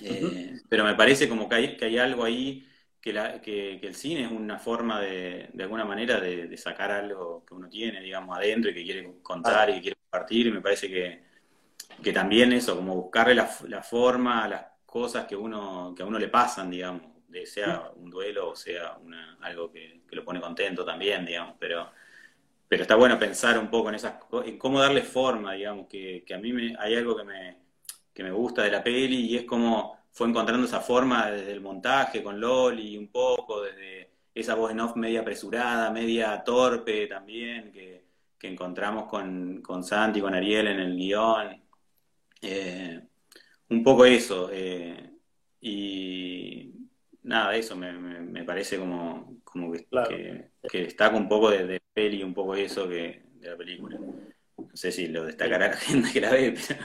eh, 0.00 0.60
pero 0.68 0.84
me 0.84 0.94
parece 0.94 1.28
como 1.28 1.48
que 1.48 1.54
hay, 1.54 1.76
que 1.76 1.84
hay 1.84 1.98
algo 1.98 2.24
ahí, 2.24 2.66
que, 3.00 3.12
la, 3.12 3.40
que, 3.40 3.74
el 3.76 3.94
cine 3.94 4.24
es 4.24 4.30
una 4.30 4.58
forma 4.58 5.00
de, 5.00 5.50
de 5.52 5.62
alguna 5.62 5.84
manera 5.84 6.20
de, 6.20 6.56
sacar 6.56 6.90
algo 6.90 7.44
que 7.44 7.54
uno 7.54 7.68
tiene, 7.68 8.00
digamos, 8.00 8.36
adentro 8.36 8.70
y 8.70 8.74
que 8.74 8.84
quiere 8.84 9.12
contar 9.22 9.70
y 9.70 9.74
que 9.74 9.80
quiere 9.82 9.96
compartir. 10.10 10.46
Y 10.46 10.52
me 10.52 10.60
parece 10.60 10.88
que, 10.88 11.22
que 12.02 12.12
también 12.12 12.52
eso, 12.52 12.76
como 12.76 12.94
buscarle 12.94 13.34
la, 13.34 13.50
la, 13.68 13.82
forma 13.82 14.44
a 14.44 14.48
las 14.48 14.66
cosas 14.86 15.26
que, 15.26 15.36
uno, 15.36 15.94
que 15.96 16.02
a 16.02 16.06
uno 16.06 16.18
le 16.18 16.28
pasan, 16.28 16.70
digamos, 16.70 17.02
de 17.28 17.46
sea 17.46 17.90
un 17.96 18.10
duelo 18.10 18.50
o 18.50 18.56
sea 18.56 18.96
una, 19.02 19.38
algo 19.40 19.70
que, 19.72 20.02
que 20.08 20.16
lo 20.16 20.24
pone 20.24 20.40
contento 20.40 20.84
también, 20.84 21.24
digamos, 21.26 21.56
pero 21.58 21.90
pero 22.68 22.82
está 22.82 22.96
bueno 22.96 23.18
pensar 23.18 23.58
un 23.58 23.68
poco 23.68 23.88
en 23.90 23.96
esas 23.96 24.14
en 24.44 24.58
cómo 24.58 24.80
darle 24.80 25.02
forma, 25.02 25.52
digamos, 25.52 25.86
que, 25.86 26.24
que 26.26 26.34
a 26.34 26.38
mí 26.38 26.52
me, 26.52 26.74
hay 26.78 26.96
algo 26.96 27.16
que 27.16 27.24
me, 27.24 27.58
que 28.12 28.24
me 28.24 28.32
gusta 28.32 28.62
de 28.62 28.70
la 28.70 28.82
peli 28.82 29.26
y 29.26 29.36
es 29.36 29.44
como 29.44 29.98
fue 30.10 30.28
encontrando 30.28 30.66
esa 30.66 30.80
forma 30.80 31.30
desde 31.30 31.52
el 31.52 31.60
montaje 31.60 32.22
con 32.22 32.40
Loli 32.40 32.96
un 32.96 33.08
poco, 33.08 33.62
desde 33.62 34.10
esa 34.34 34.54
voz 34.54 34.72
en 34.72 34.80
off 34.80 34.96
media 34.96 35.20
apresurada, 35.20 35.90
media 35.90 36.42
torpe 36.44 37.06
también, 37.06 37.72
que, 37.72 38.04
encontramos 38.42 39.08
con, 39.08 39.62
con 39.62 39.82
Santi, 39.82 40.20
con 40.20 40.34
Ariel 40.34 40.66
en 40.66 40.80
el 40.80 40.96
guion. 40.96 41.63
Eh, 42.44 43.00
un 43.70 43.82
poco 43.82 44.04
eso. 44.04 44.50
Eh, 44.52 45.10
y 45.60 46.72
nada, 47.22 47.56
eso 47.56 47.74
me, 47.74 47.92
me, 47.92 48.44
parece 48.44 48.78
como, 48.78 49.40
como 49.44 49.72
que, 49.72 50.50
que, 50.70 50.78
destaca 50.78 51.16
un 51.16 51.28
poco 51.28 51.50
de, 51.50 51.66
de, 51.66 51.80
peli, 51.92 52.22
un 52.22 52.34
poco 52.34 52.54
eso 52.54 52.88
que 52.88 53.22
de 53.34 53.50
la 53.50 53.56
película. 53.56 53.98
No 53.98 54.76
sé 54.76 54.92
si 54.92 55.08
lo 55.08 55.24
destacará 55.24 55.68
la 55.68 55.76
gente 55.76 56.12
que 56.12 56.20
la 56.20 56.30
ve, 56.30 56.54
pero... 56.68 56.80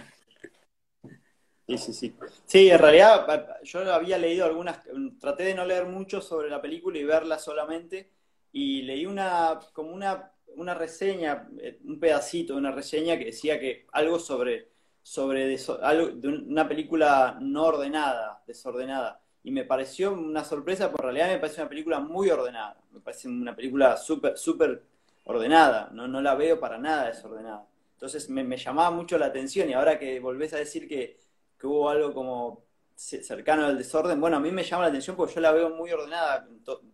Sí, 1.68 1.78
sí, 1.78 1.94
sí. 1.94 2.16
Sí, 2.46 2.70
en 2.72 2.80
realidad 2.80 3.60
yo 3.64 3.94
había 3.94 4.18
leído 4.18 4.46
algunas, 4.46 4.80
traté 5.20 5.44
de 5.44 5.54
no 5.54 5.66
leer 5.66 5.86
mucho 5.86 6.20
sobre 6.20 6.50
la 6.50 6.62
película 6.62 6.98
y 6.98 7.04
verla 7.04 7.38
solamente, 7.38 8.12
y 8.52 8.82
leí 8.82 9.06
una, 9.06 9.60
como 9.74 9.92
una, 9.92 10.32
una 10.56 10.74
reseña, 10.74 11.48
eh, 11.62 11.80
un 11.84 12.00
pedacito 12.00 12.54
de 12.54 12.60
una 12.60 12.72
reseña 12.72 13.20
que 13.20 13.26
decía 13.26 13.60
que 13.60 13.86
algo 13.92 14.18
sobre, 14.18 14.69
sobre 15.02 15.58
algo, 15.82 16.08
de 16.10 16.28
una 16.28 16.68
película 16.68 17.38
no 17.42 17.64
ordenada, 17.64 18.44
desordenada, 18.46 19.22
y 19.44 19.52
me 19.52 19.64
pareció 19.64 20.14
una 20.14 20.44
sorpresa, 20.44 20.92
porque 20.92 21.08
en 21.08 21.16
realidad 21.16 21.36
me 21.36 21.40
parece 21.40 21.62
una 21.62 21.70
película 21.70 22.00
muy 22.00 22.30
ordenada, 22.30 22.78
me 22.92 23.00
parece 23.00 23.28
una 23.28 23.56
película 23.56 23.98
súper, 23.98 24.38
súper 24.38 24.84
ordenada, 25.24 25.90
no, 25.94 26.08
no 26.08 26.22
la 26.22 26.36
veo 26.36 26.60
para 26.60 26.78
nada 26.78 27.08
desordenada. 27.08 27.66
Entonces 27.94 28.30
me, 28.30 28.58
llamaba 28.58 28.92
mucho 28.92 29.18
la 29.18 29.26
atención 29.26 29.70
y 29.70 29.74
ahora 29.74 30.00
que 30.00 30.20
volvés 30.20 30.54
a 30.54 30.58
decir 30.58 30.88
que 30.88 31.18
que 31.60 31.68
hubo 31.68 31.90
algo 31.90 32.14
como 32.14 32.64
cercano 32.96 33.66
al 33.66 33.78
desorden. 33.78 34.20
Bueno, 34.20 34.38
a 34.38 34.40
mí 34.40 34.52
me 34.52 34.64
llama 34.64 34.84
la 34.84 34.90
atención 34.90 35.16
porque 35.16 35.36
yo 35.36 35.42
la 35.42 35.52
veo 35.52 35.70
muy 35.72 35.92
ordenada. 35.92 36.48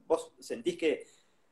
¿Vos 0.07 0.33
sentís 0.39 0.77
que, 0.77 1.07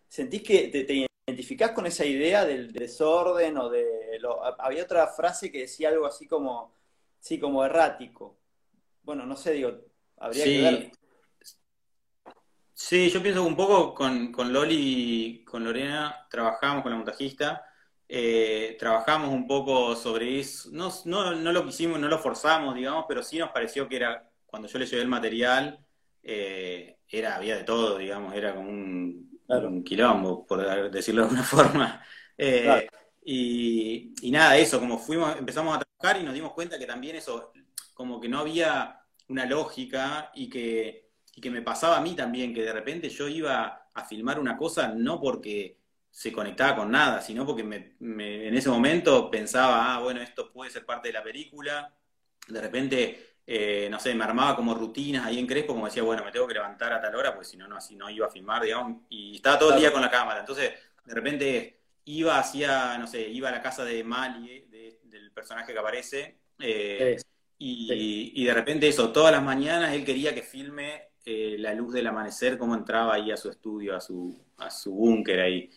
sentís 0.07 0.41
que 0.41 0.67
te, 0.69 1.07
identificás 1.43 1.71
con 1.71 1.85
esa 1.85 2.05
idea 2.05 2.45
del 2.45 2.71
desorden 2.71 3.57
o 3.57 3.69
de... 3.69 4.19
había 4.59 4.83
otra 4.83 5.07
frase 5.07 5.51
que 5.51 5.61
decía 5.61 5.89
algo 5.89 6.05
así 6.05 6.27
como, 6.27 6.73
sí, 7.19 7.39
como 7.39 7.63
errático. 7.63 8.37
Bueno, 9.03 9.25
no 9.25 9.35
sé, 9.35 9.51
digo, 9.53 9.71
habría 10.17 10.43
que 10.45 10.61
ver. 10.61 10.91
Sí, 12.73 13.09
yo 13.09 13.21
pienso 13.21 13.43
un 13.43 13.55
poco 13.55 13.93
con, 13.93 14.31
con 14.31 14.51
Loli 14.51 14.77
y 14.77 15.43
con 15.43 15.63
Lorena 15.63 16.27
trabajamos 16.29 16.83
con 16.83 16.91
la 16.91 16.97
montajista 16.97 17.65
eh, 18.15 18.75
trabajamos 18.77 19.29
un 19.29 19.47
poco 19.47 19.95
sobre 19.95 20.39
eso, 20.39 20.69
no, 20.71 20.91
no, 21.05 21.33
no, 21.33 21.51
lo 21.51 21.65
quisimos, 21.65 21.99
no 21.99 22.07
lo 22.07 22.19
forzamos, 22.19 22.75
digamos, 22.75 23.05
pero 23.07 23.23
sí 23.23 23.39
nos 23.39 23.49
pareció 23.51 23.87
que 23.87 23.95
era, 23.95 24.29
cuando 24.45 24.67
yo 24.67 24.77
le 24.77 24.85
llevé 24.85 25.01
el 25.01 25.07
material, 25.07 25.83
eh, 26.21 26.97
era, 27.07 27.35
había 27.37 27.57
de 27.57 27.63
todo, 27.63 27.97
digamos, 27.97 28.35
era 28.35 28.53
como 28.53 28.69
un, 28.69 29.32
quilombo, 29.83 30.45
por 30.45 30.91
decirlo 30.91 31.21
de 31.21 31.27
alguna 31.27 31.43
forma. 31.43 32.05
Eh, 32.37 32.87
y, 33.25 34.13
y, 34.21 34.31
nada, 34.31 34.57
eso, 34.57 34.79
como 34.79 34.97
fuimos, 34.97 35.37
empezamos 35.37 35.77
a 35.77 35.81
trabajar 35.81 36.21
y 36.21 36.25
nos 36.25 36.33
dimos 36.33 36.53
cuenta 36.53 36.77
que 36.77 36.85
también 36.85 37.15
eso, 37.15 37.53
como 37.93 38.19
que 38.19 38.27
no 38.27 38.39
había 38.39 38.99
una 39.29 39.45
lógica 39.45 40.31
y 40.35 40.49
que, 40.49 41.11
y 41.35 41.41
que 41.41 41.49
me 41.49 41.61
pasaba 41.61 41.97
a 41.97 42.01
mí 42.01 42.15
también, 42.15 42.53
que 42.53 42.63
de 42.63 42.73
repente 42.73 43.09
yo 43.09 43.27
iba 43.27 43.89
a 43.93 44.05
filmar 44.05 44.39
una 44.39 44.57
cosa 44.57 44.89
no 44.89 45.21
porque 45.21 45.77
se 46.09 46.31
conectaba 46.31 46.75
con 46.75 46.91
nada, 46.91 47.21
sino 47.21 47.45
porque 47.45 47.63
me, 47.63 47.95
en 47.99 48.55
ese 48.55 48.69
momento 48.69 49.31
pensaba, 49.31 49.95
ah, 49.95 49.99
bueno, 49.99 50.21
esto 50.21 50.51
puede 50.51 50.69
ser 50.69 50.85
parte 50.85 51.09
de 51.09 51.13
la 51.13 51.23
película. 51.23 51.91
De 52.47 52.61
repente, 52.61 53.32
eh, 53.45 53.87
no 53.91 53.99
sé, 53.99 54.15
me 54.15 54.23
armaba 54.23 54.55
como 54.55 54.73
rutinas 54.73 55.25
ahí 55.25 55.39
en 55.39 55.47
Crespo, 55.47 55.73
como 55.73 55.85
decía, 55.85 56.03
bueno, 56.03 56.23
me 56.23 56.31
tengo 56.31 56.47
que 56.47 56.53
levantar 56.53 56.93
a 56.93 57.01
tal 57.01 57.15
hora, 57.15 57.33
porque 57.33 57.49
si 57.49 57.57
no, 57.57 57.67
no, 57.67 57.77
así 57.77 57.95
no 57.95 58.09
iba 58.09 58.27
a 58.27 58.29
filmar, 58.29 58.63
digamos, 58.63 59.01
y 59.09 59.35
estaba 59.35 59.59
todo 59.59 59.73
el 59.73 59.79
día 59.79 59.91
con 59.91 60.01
la 60.01 60.09
cámara. 60.09 60.39
Entonces, 60.39 60.71
de 61.05 61.13
repente 61.13 61.79
iba 62.05 62.39
hacia, 62.39 62.97
no 62.97 63.07
sé, 63.07 63.21
iba 63.27 63.49
a 63.49 63.51
la 63.51 63.61
casa 63.61 63.83
de 63.83 64.03
Mali, 64.03 64.67
del 65.03 65.31
personaje 65.31 65.73
que 65.73 65.79
aparece, 65.79 66.37
eh, 66.59 67.17
y, 67.57 68.33
y, 68.35 68.45
de 68.45 68.53
repente 68.53 68.87
eso, 68.87 69.11
todas 69.11 69.31
las 69.31 69.41
mañanas 69.41 69.93
él 69.93 70.03
quería 70.03 70.35
que 70.35 70.41
filme 70.41 71.13
eh, 71.25 71.55
la 71.57 71.73
luz 71.73 71.93
del 71.93 72.07
amanecer, 72.07 72.57
cómo 72.57 72.75
entraba 72.75 73.13
ahí 73.13 73.31
a 73.31 73.37
su 73.37 73.49
estudio, 73.49 73.95
a 73.95 74.01
su, 74.01 74.37
a 74.57 74.69
su 74.69 74.93
búnker 74.93 75.39
ahí. 75.39 75.69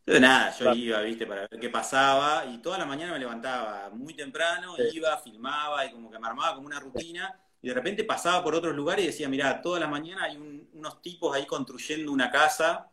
Entonces 0.00 0.20
nada, 0.22 0.56
yo 0.58 0.72
iba, 0.72 1.00
viste, 1.02 1.26
para 1.26 1.42
ver 1.42 1.60
qué 1.60 1.68
pasaba 1.68 2.46
y 2.46 2.58
toda 2.58 2.78
la 2.78 2.86
mañana 2.86 3.12
me 3.12 3.18
levantaba 3.18 3.90
muy 3.92 4.14
temprano, 4.14 4.74
iba, 4.92 5.16
filmaba 5.18 5.84
y 5.86 5.92
como 5.92 6.10
que 6.10 6.18
me 6.18 6.26
armaba 6.26 6.54
como 6.54 6.66
una 6.66 6.80
rutina 6.80 7.38
y 7.62 7.68
de 7.68 7.74
repente 7.74 8.04
pasaba 8.04 8.42
por 8.42 8.54
otros 8.54 8.74
lugares 8.74 9.04
y 9.04 9.08
decía, 9.08 9.28
mira, 9.28 9.60
toda 9.60 9.78
la 9.78 9.86
mañana 9.86 10.24
hay 10.24 10.36
unos 10.36 11.02
tipos 11.02 11.34
ahí 11.34 11.46
construyendo 11.46 12.10
una 12.12 12.30
casa 12.30 12.90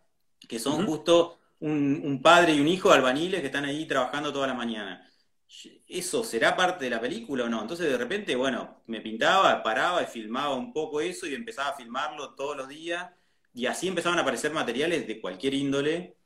que 0.47 0.59
son 0.59 0.85
justo 0.85 1.39
un, 1.59 2.19
padre 2.21 2.53
y 2.53 2.59
un 2.59 2.67
hijo 2.67 2.91
albañiles 2.91 3.39
que 3.39 3.47
están 3.47 3.65
ahí 3.65 3.85
trabajando 3.85 4.33
toda 4.33 4.47
la 4.47 4.53
mañana. 4.53 5.09
¿Eso 5.87 6.25
será 6.25 6.57
parte 6.57 6.83
de 6.85 6.91
la 6.91 6.99
película 6.99 7.45
o 7.45 7.49
no? 7.49 7.61
Entonces 7.61 7.89
de 7.89 7.97
repente, 7.97 8.35
bueno, 8.35 8.81
me 8.87 8.99
pintaba, 8.99 9.63
paraba 9.63 10.03
y 10.03 10.07
filmaba 10.07 10.55
un 10.55 10.73
poco 10.73 10.99
eso 10.99 11.25
y 11.25 11.33
empezaba 11.33 11.69
a 11.69 11.75
filmarlo 11.75 12.35
todos 12.35 12.57
los 12.57 12.67
días 12.67 13.09
y 13.53 13.65
así 13.65 13.87
empezaban 13.87 14.19
a 14.19 14.23
aparecer 14.23 14.51
materiales 14.51 15.07
de 15.07 15.21
cualquier 15.21 15.53
índole 15.53 16.16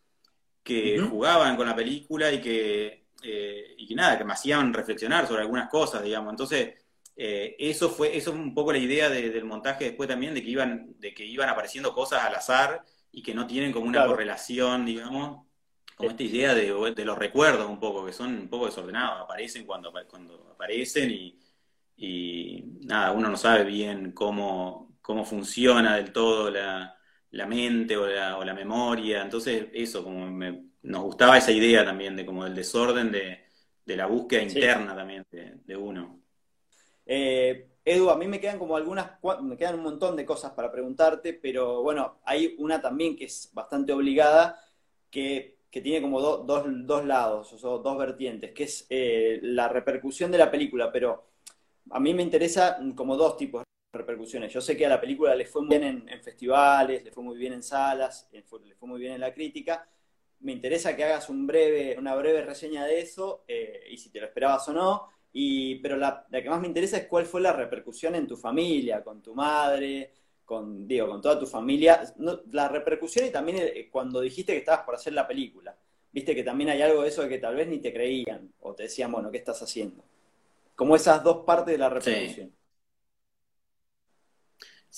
que 0.63 0.99
jugaban 0.99 1.55
con 1.55 1.67
la 1.67 1.75
película 1.75 2.31
y 2.31 2.39
que, 2.39 3.05
eh, 3.23 3.75
y 3.77 3.87
que 3.87 3.95
nada, 3.95 4.17
que 4.17 4.23
me 4.23 4.33
hacían 4.33 4.73
reflexionar 4.73 5.27
sobre 5.27 5.41
algunas 5.41 5.69
cosas, 5.69 6.03
digamos. 6.03 6.31
Entonces, 6.31 6.75
eh, 7.15 7.55
eso 7.59 7.89
fue, 7.89 8.15
eso 8.15 8.31
es 8.31 8.37
un 8.37 8.53
poco 8.53 8.71
la 8.71 8.77
idea 8.77 9.09
del 9.09 9.45
montaje 9.45 9.85
después 9.85 10.07
también, 10.09 10.33
de 10.33 10.43
que 10.43 10.49
iban, 10.49 10.95
de 10.99 11.13
que 11.13 11.25
iban 11.25 11.49
apareciendo 11.49 11.93
cosas 11.93 12.23
al 12.23 12.35
azar 12.35 12.83
y 13.11 13.21
que 13.21 13.33
no 13.33 13.47
tienen 13.47 13.71
como 13.71 13.87
una 13.87 14.05
correlación, 14.05 14.85
digamos, 14.85 15.45
como 15.95 16.09
esta 16.09 16.23
idea 16.23 16.53
de, 16.53 17.05
los 17.05 17.17
recuerdos 17.17 17.69
un 17.69 17.79
poco, 17.79 18.05
que 18.05 18.13
son 18.13 18.33
un 18.33 18.49
poco 18.49 18.65
desordenados, 18.67 19.21
aparecen 19.21 19.65
cuando, 19.65 19.91
cuando 20.09 20.51
aparecen 20.53 21.11
y, 21.11 21.39
y 21.97 22.63
nada, 22.81 23.11
uno 23.11 23.29
no 23.29 23.37
sabe 23.37 23.63
bien 23.65 24.11
cómo, 24.13 24.97
cómo 25.01 25.25
funciona 25.25 25.97
del 25.97 26.11
todo 26.11 26.49
la, 26.49 26.95
mente 27.47 27.97
o 27.97 28.07
la, 28.07 28.37
o 28.37 28.43
la, 28.43 28.53
memoria. 28.53 29.21
Entonces, 29.21 29.67
eso, 29.73 30.03
como 30.03 30.27
nos 30.83 31.03
gustaba 31.03 31.37
esa 31.37 31.51
idea 31.51 31.85
también 31.85 32.15
de 32.15 32.25
como 32.25 32.45
el 32.45 32.55
desorden 32.55 33.11
de, 33.11 33.39
la 33.85 34.05
búsqueda 34.05 34.41
interna 34.43 34.95
también 34.95 35.25
de, 35.31 35.75
uno. 35.75 36.21
Eh, 37.05 37.71
Edu, 37.83 38.09
a 38.09 38.17
mí 38.17 38.27
me 38.27 38.39
quedan 38.39 38.59
como 38.59 38.77
algunas, 38.77 39.11
me 39.41 39.57
quedan 39.57 39.75
un 39.75 39.83
montón 39.83 40.15
de 40.15 40.25
cosas 40.25 40.51
para 40.53 40.71
preguntarte, 40.71 41.33
pero 41.33 41.81
bueno, 41.81 42.19
hay 42.23 42.55
una 42.59 42.79
también 42.79 43.15
que 43.15 43.25
es 43.25 43.49
bastante 43.53 43.91
obligada, 43.91 44.59
que, 45.09 45.59
tiene 45.71 46.01
como 46.01 46.21
dos, 46.21 47.05
lados, 47.05 47.63
o 47.63 47.79
dos 47.79 47.97
vertientes, 47.97 48.51
que 48.51 48.63
es 48.63 48.85
eh, 48.89 49.39
la 49.41 49.67
repercusión 49.67 50.31
de 50.31 50.37
la 50.37 50.51
película, 50.51 50.91
pero 50.91 51.31
a 51.89 51.99
mí 51.99 52.13
me 52.13 52.23
interesa 52.23 52.77
como 52.95 53.17
dos 53.17 53.35
tipos 53.37 53.61
de 53.61 53.65
repercusiones. 53.91 54.51
Yo 54.53 54.61
sé 54.61 54.77
que 54.77 54.85
a 54.85 54.89
la 54.89 55.01
película 55.01 55.35
le 55.35 55.45
fue 55.45 55.61
muy 55.61 55.77
bien 55.77 56.05
en, 56.07 56.21
festivales, 56.21 57.03
le 57.03 57.11
fue 57.11 57.23
muy 57.23 57.37
bien 57.37 57.53
en 57.53 57.63
salas, 57.63 58.29
le 58.31 58.43
fue, 58.43 58.59
muy 58.81 58.99
bien 58.99 59.13
en 59.13 59.21
la 59.21 59.33
crítica. 59.33 59.87
Me 60.39 60.53
interesa 60.53 60.95
que 60.95 61.03
hagas 61.03 61.29
un 61.29 61.45
breve, 61.45 61.95
una 61.97 62.15
breve 62.15 62.41
reseña 62.41 62.85
de 62.85 62.99
eso, 62.99 63.43
eh, 63.47 63.83
y 63.89 63.97
si 63.97 64.09
te 64.09 64.19
lo 64.19 64.27
esperabas 64.27 64.67
o 64.69 64.73
no. 64.73 65.07
Y, 65.33 65.75
pero 65.75 65.97
la, 65.97 66.25
que 66.31 66.49
más 66.49 66.59
me 66.59 66.67
interesa 66.67 66.97
es 66.97 67.07
cuál 67.07 67.25
fue 67.25 67.41
la 67.41 67.53
repercusión 67.53 68.15
en 68.15 68.27
tu 68.27 68.35
familia, 68.37 69.03
con 69.03 69.21
tu 69.21 69.35
madre, 69.35 70.13
con, 70.45 70.87
digo, 70.87 71.07
con 71.07 71.21
toda 71.21 71.39
tu 71.39 71.45
familia. 71.45 72.01
la 72.51 72.67
repercusión 72.67 73.25
y 73.27 73.29
también 73.29 73.57
eh, 73.61 73.89
cuando 73.91 74.21
dijiste 74.21 74.53
que 74.53 74.59
estabas 74.59 74.85
por 74.85 74.95
hacer 74.95 75.13
la 75.13 75.27
película. 75.27 75.75
Viste 76.11 76.35
que 76.35 76.43
también 76.43 76.69
hay 76.71 76.81
algo 76.81 77.03
de 77.03 77.09
eso 77.09 77.21
de 77.21 77.29
que 77.29 77.37
tal 77.37 77.55
vez 77.55 77.67
ni 77.67 77.79
te 77.79 77.93
creían 77.93 78.51
o 78.61 78.73
te 78.73 78.83
decían, 78.83 79.11
bueno, 79.11 79.31
¿qué 79.31 79.37
estás 79.37 79.61
haciendo? 79.61 80.03
como 80.81 80.95
esas 80.95 81.23
dos 81.23 81.45
partes 81.45 81.73
de 81.73 81.77
la 81.77 81.89
repercusión. 81.89 82.47
Sí, 82.47 82.55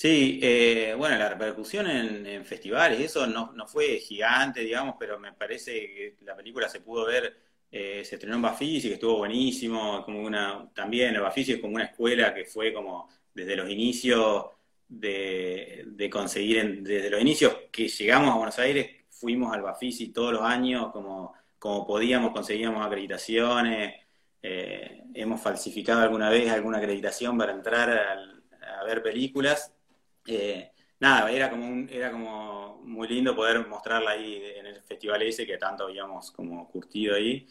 eh, 0.02 0.96
bueno, 0.98 1.18
la 1.18 1.30
repercusión 1.30 1.88
en, 1.88 2.46
festivales, 2.46 3.00
eso 3.00 3.28
no, 3.28 3.68
fue 3.68 4.00
gigante, 4.00 4.62
digamos, 4.62 4.96
pero 5.00 5.20
me 5.20 5.34
parece 5.34 5.72
que 5.72 6.18
la 6.22 6.36
película 6.36 6.68
se 6.68 6.82
pudo 6.82 7.06
ver, 7.06 7.38
eh, 7.72 8.04
se 8.04 8.16
estrenó 8.16 8.36
en 8.36 8.42
Bafisi, 8.42 8.88
que 8.88 8.96
estuvo 8.96 9.18
buenísimo, 9.18 10.04
como 10.04 10.22
una, 10.22 10.70
también 10.74 11.16
el 11.16 11.22
Bafisi 11.22 11.54
es 11.54 11.60
como 11.60 11.76
una 11.76 11.86
escuela 11.86 12.34
que 12.34 12.46
fue 12.46 12.74
como 12.74 13.10
desde 13.34 13.56
los 13.56 13.70
inicios 13.70 14.46
de, 14.88 16.10
conseguir, 16.12 16.84
desde 16.84 17.10
los 17.10 17.22
inicios 17.22 17.56
que 17.72 17.88
llegamos 17.88 18.32
a 18.32 18.38
Buenos 18.38 18.60
Aires, 18.60 19.06
fuimos 19.10 19.54
al 19.54 19.62
Bafisi 19.62 20.10
todos 20.10 20.34
los 20.34 20.42
años, 20.42 20.92
como, 20.92 21.34
como 21.60 21.86
podíamos, 21.88 22.32
conseguíamos 22.32 22.86
acreditaciones, 22.86 23.96
eh, 24.42 25.04
hemos 25.14 25.42
falsificado 25.42 26.02
alguna 26.02 26.30
vez 26.30 26.52
alguna 26.52 26.80
acreditación 26.80 27.38
para 27.38 27.54
entrar 27.54 27.90
a, 27.90 28.84
ver 28.86 29.02
películas. 29.02 29.73
Nada, 31.00 31.32
era 31.32 31.50
como, 31.50 31.88
era 31.90 32.12
como 32.12 32.82
muy 32.84 33.08
lindo 33.08 33.36
poder 33.36 33.68
mostrarla 33.68 34.12
ahí 34.12 34.42
en 34.56 34.66
el 34.68 34.82
festival 34.84 35.22
ese 35.24 35.46
que 35.46 35.58
tanto 35.58 35.86
habíamos 35.86 36.32
como 36.32 36.68
curtido 36.70 37.16
ahí. 37.16 37.48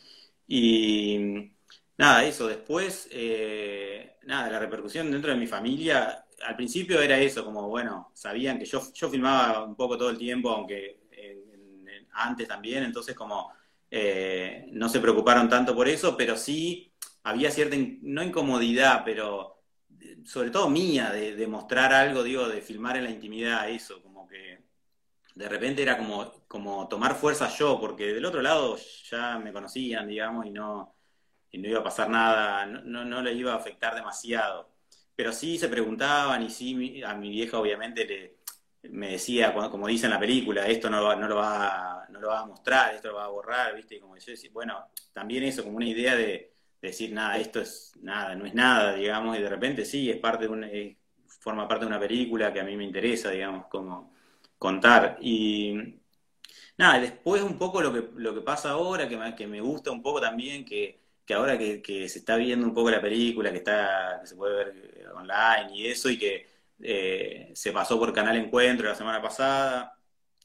Y 0.47 1.51
nada, 1.99 2.25
eso. 2.25 2.47
Después, 2.49 3.09
eh, 3.13 4.17
nada, 4.25 4.51
la 4.51 4.59
repercusión 4.59 5.11
dentro 5.11 5.31
de 5.33 5.39
mi 5.39 5.47
familia, 5.47 6.25
al 6.45 6.57
principio 6.57 7.01
era 7.01 7.19
eso, 7.19 7.45
como 7.45 7.69
bueno, 7.69 8.11
sabían 8.15 8.59
que 8.59 8.65
yo, 8.65 8.81
yo 8.95 9.09
filmaba 9.11 9.65
un 9.65 9.77
poco 9.77 9.97
todo 9.99 10.11
el 10.11 10.19
tiempo, 10.19 10.51
aunque 10.51 11.03
antes 12.13 12.49
también, 12.49 12.85
entonces 12.85 13.15
como 13.15 13.53
eh, 13.91 14.67
no 14.73 14.89
se 14.89 15.01
preocuparon 15.01 15.49
tanto 15.49 15.75
por 15.75 15.89
eso, 15.89 16.17
pero 16.17 16.37
sí 16.37 16.93
había 17.25 17.51
cierta, 17.51 17.77
no 18.03 18.23
incomodidad, 18.23 19.03
pero 19.05 19.52
sobre 20.25 20.51
todo 20.51 20.69
mía, 20.69 21.11
de, 21.11 21.47
mostrar 21.47 21.93
algo, 21.93 22.23
digo, 22.23 22.49
de 22.49 22.61
filmar 22.61 22.97
en 22.97 23.05
la 23.05 23.11
intimidad, 23.11 23.69
eso, 23.69 24.03
como 24.03 24.27
que 24.29 24.61
de 25.35 25.49
repente 25.49 25.83
era 25.83 25.97
como, 25.99 26.45
como 26.49 26.89
tomar 26.89 27.15
fuerza 27.15 27.49
yo, 27.49 27.81
porque 27.81 28.13
del 28.13 28.25
otro 28.25 28.43
lado 28.43 28.77
ya 29.11 29.39
me 29.39 29.53
conocían, 29.53 30.07
digamos, 30.09 30.47
y 30.47 30.51
no, 30.51 30.95
y 31.51 31.59
no 31.59 31.69
iba 31.69 31.81
a 31.81 31.85
pasar 31.85 32.09
nada, 32.11 32.67
no, 32.67 33.05
no, 33.05 33.23
le 33.23 33.33
iba 33.33 33.53
a 33.53 33.57
afectar 33.57 33.95
demasiado. 33.95 34.71
Pero 35.15 35.33
sí 35.33 35.59
se 35.59 35.69
preguntaban 35.69 36.43
y 36.43 36.51
sí 36.51 37.03
a 37.05 37.15
mi 37.15 37.31
vieja 37.31 37.59
obviamente 37.59 38.05
le, 38.07 38.43
me 38.91 39.13
decía, 39.13 39.53
como 39.53 39.87
dice 39.87 40.07
en 40.07 40.13
la 40.13 40.21
película, 40.21 40.67
esto 40.67 40.91
no, 40.91 41.15
no, 41.17 41.29
lo 41.29 41.37
va, 41.37 42.07
no 42.11 42.21
lo 42.21 42.29
va 42.29 42.41
a 42.41 42.47
mostrar, 42.47 42.95
esto 42.95 43.09
lo 43.09 43.15
va 43.17 43.25
a 43.27 43.29
borrar, 43.29 43.75
¿viste? 43.77 44.01
como 44.01 44.17
yo 44.17 44.33
decía, 44.33 44.51
bueno, 44.53 44.89
también 45.13 45.45
eso, 45.45 45.63
como 45.63 45.77
una 45.77 45.87
idea 45.87 46.17
de, 46.17 46.53
decir, 46.89 47.13
nada, 47.13 47.39
esto 47.39 47.61
es 47.61 47.93
nada, 48.03 48.35
no 48.35 48.47
es 48.47 48.55
nada, 48.55 48.95
digamos, 48.95 49.39
y 49.39 49.43
de 49.43 49.49
repente 49.49 49.85
sí, 49.85 50.11
es 50.11 50.19
parte 50.19 50.45
de 50.45 50.51
una, 50.51 50.69
forma 51.41 51.69
parte 51.69 51.85
de 51.85 51.89
una 51.89 52.01
película 52.01 52.53
que 52.53 52.61
a 52.61 52.65
mí 52.65 52.77
me 52.77 52.85
interesa, 52.85 53.31
digamos, 53.31 53.67
como 53.69 54.13
contar. 54.59 55.19
Y 55.21 55.75
nada, 56.79 57.01
después 57.01 57.43
un 57.43 57.59
poco 57.59 57.83
lo 57.83 57.93
que, 57.93 58.11
lo 58.17 58.35
que 58.35 58.41
pasa 58.43 58.71
ahora, 58.71 59.09
que 59.09 59.17
me, 59.17 59.35
que 59.35 59.47
me 59.47 59.61
gusta 59.61 59.91
un 59.91 60.03
poco 60.03 60.21
también, 60.21 60.65
que, 60.65 61.01
que 61.25 61.35
ahora 61.35 61.59
que, 61.59 62.09
se 62.09 62.19
está 62.19 62.37
viendo 62.37 62.67
un 62.67 62.75
poco 62.75 62.91
la 62.91 63.01
película, 63.01 63.51
que, 63.51 63.59
está, 63.59 64.19
que 64.21 64.27
se 64.29 64.37
puede 64.37 64.57
ver 64.57 65.09
online 65.15 65.77
y 65.77 65.87
eso, 65.89 66.11
y 66.11 66.19
que 66.19 66.47
eh, 66.81 67.51
se 67.55 67.73
pasó 67.73 67.99
por 67.99 68.13
Canal 68.13 68.37
Encuentro 68.37 68.89
la 68.89 68.95
semana 68.95 69.23
pasada, 69.23 69.99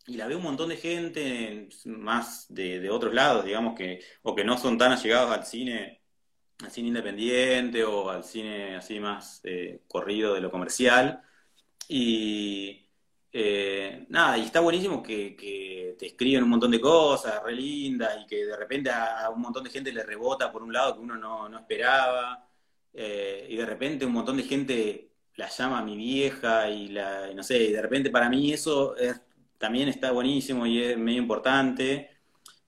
y 0.08 0.18
la 0.18 0.28
ve 0.28 0.36
un 0.36 0.44
montón 0.44 0.70
de 0.70 0.78
gente, 0.78 1.70
más 1.86 2.48
de, 2.50 2.90
otros 2.90 3.14
lados, 3.14 3.46
digamos, 3.46 3.76
que, 3.76 4.02
o 4.24 4.36
que 4.36 4.44
no 4.46 4.58
son 4.58 4.78
tan 4.78 4.92
allegados 4.94 5.32
al 5.32 5.46
cine, 5.46 5.97
al 6.64 6.72
cine 6.72 6.90
independiente 6.90 7.84
o 7.84 8.10
al 8.10 8.24
cine 8.24 8.76
así 8.78 9.00
más 9.00 9.42
eh, 9.44 9.82
corrido 9.88 10.34
de 10.34 10.42
lo 10.42 10.52
comercial. 10.52 11.22
Y 11.88 12.88
eh, 13.32 14.06
nada, 14.10 14.38
y 14.38 14.44
está 14.44 14.60
buenísimo 14.60 15.04
que, 15.04 15.96
te 15.98 16.06
escriben 16.06 16.44
un 16.44 16.50
montón 16.50 16.72
de 16.72 16.82
cosas 16.82 17.42
re 17.44 17.54
lindas 17.56 18.20
y 18.24 18.28
que 18.28 18.46
de 18.46 18.56
repente 18.56 18.90
a, 18.92 19.30
un 19.30 19.42
montón 19.42 19.64
de 19.64 19.70
gente 19.72 19.92
le 19.92 20.04
rebota 20.04 20.52
por 20.52 20.64
un 20.64 20.74
lado 20.74 20.96
que 20.96 21.00
uno 21.02 21.16
no, 21.18 21.58
esperaba. 21.60 22.48
y 22.94 23.56
de 23.56 23.66
repente 23.66 24.06
un 24.06 24.14
montón 24.14 24.38
de 24.38 24.44
gente 24.44 25.12
la 25.36 25.50
llama 25.50 25.84
mi 25.84 25.96
vieja 25.98 26.70
y 26.70 26.90
la, 26.90 27.34
no 27.34 27.44
sé, 27.44 27.64
y 27.66 27.72
de 27.74 27.82
repente 27.82 28.10
para 28.10 28.30
mí 28.30 28.54
eso 28.54 28.96
también 29.58 29.90
está 29.90 30.12
buenísimo 30.12 30.66
y 30.66 30.84
es 30.84 30.98
medio 30.98 31.20
importante, 31.20 32.12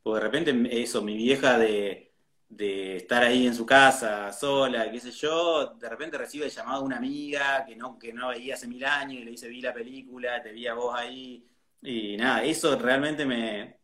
porque 0.04 0.20
de 0.20 0.30
repente 0.30 0.82
eso, 0.84 1.02
mi 1.02 1.16
vieja 1.16 1.58
de, 1.58 2.09
de 2.50 2.98
estar 2.98 3.24
ahí 3.24 3.48
en 3.48 3.56
su 3.56 3.66
casa 3.66 4.34
sola, 4.34 4.92
qué 4.92 5.00
sé 5.00 5.12
yo, 5.12 5.76
de 5.76 5.90
repente 5.90 6.18
recibe 6.18 6.46
el 6.46 6.52
llamado 6.52 6.82
de 6.82 6.86
una 6.88 6.98
amiga 6.98 7.64
que 7.66 7.76
no, 7.76 7.98
que 7.98 8.12
no 8.12 8.30
veía 8.30 8.56
hace 8.56 8.68
mil 8.68 8.84
años 8.84 9.22
y 9.22 9.26
le 9.26 9.32
dice, 9.32 9.48
vi 9.48 9.62
la 9.62 9.74
película, 9.74 10.42
te 10.42 10.52
vi 10.52 10.68
a 10.68 10.74
vos 10.74 10.94
ahí, 10.96 11.46
y 11.82 12.18
nada, 12.18 12.44
eso 12.44 12.78
realmente 12.78 13.26
me, 13.26 13.78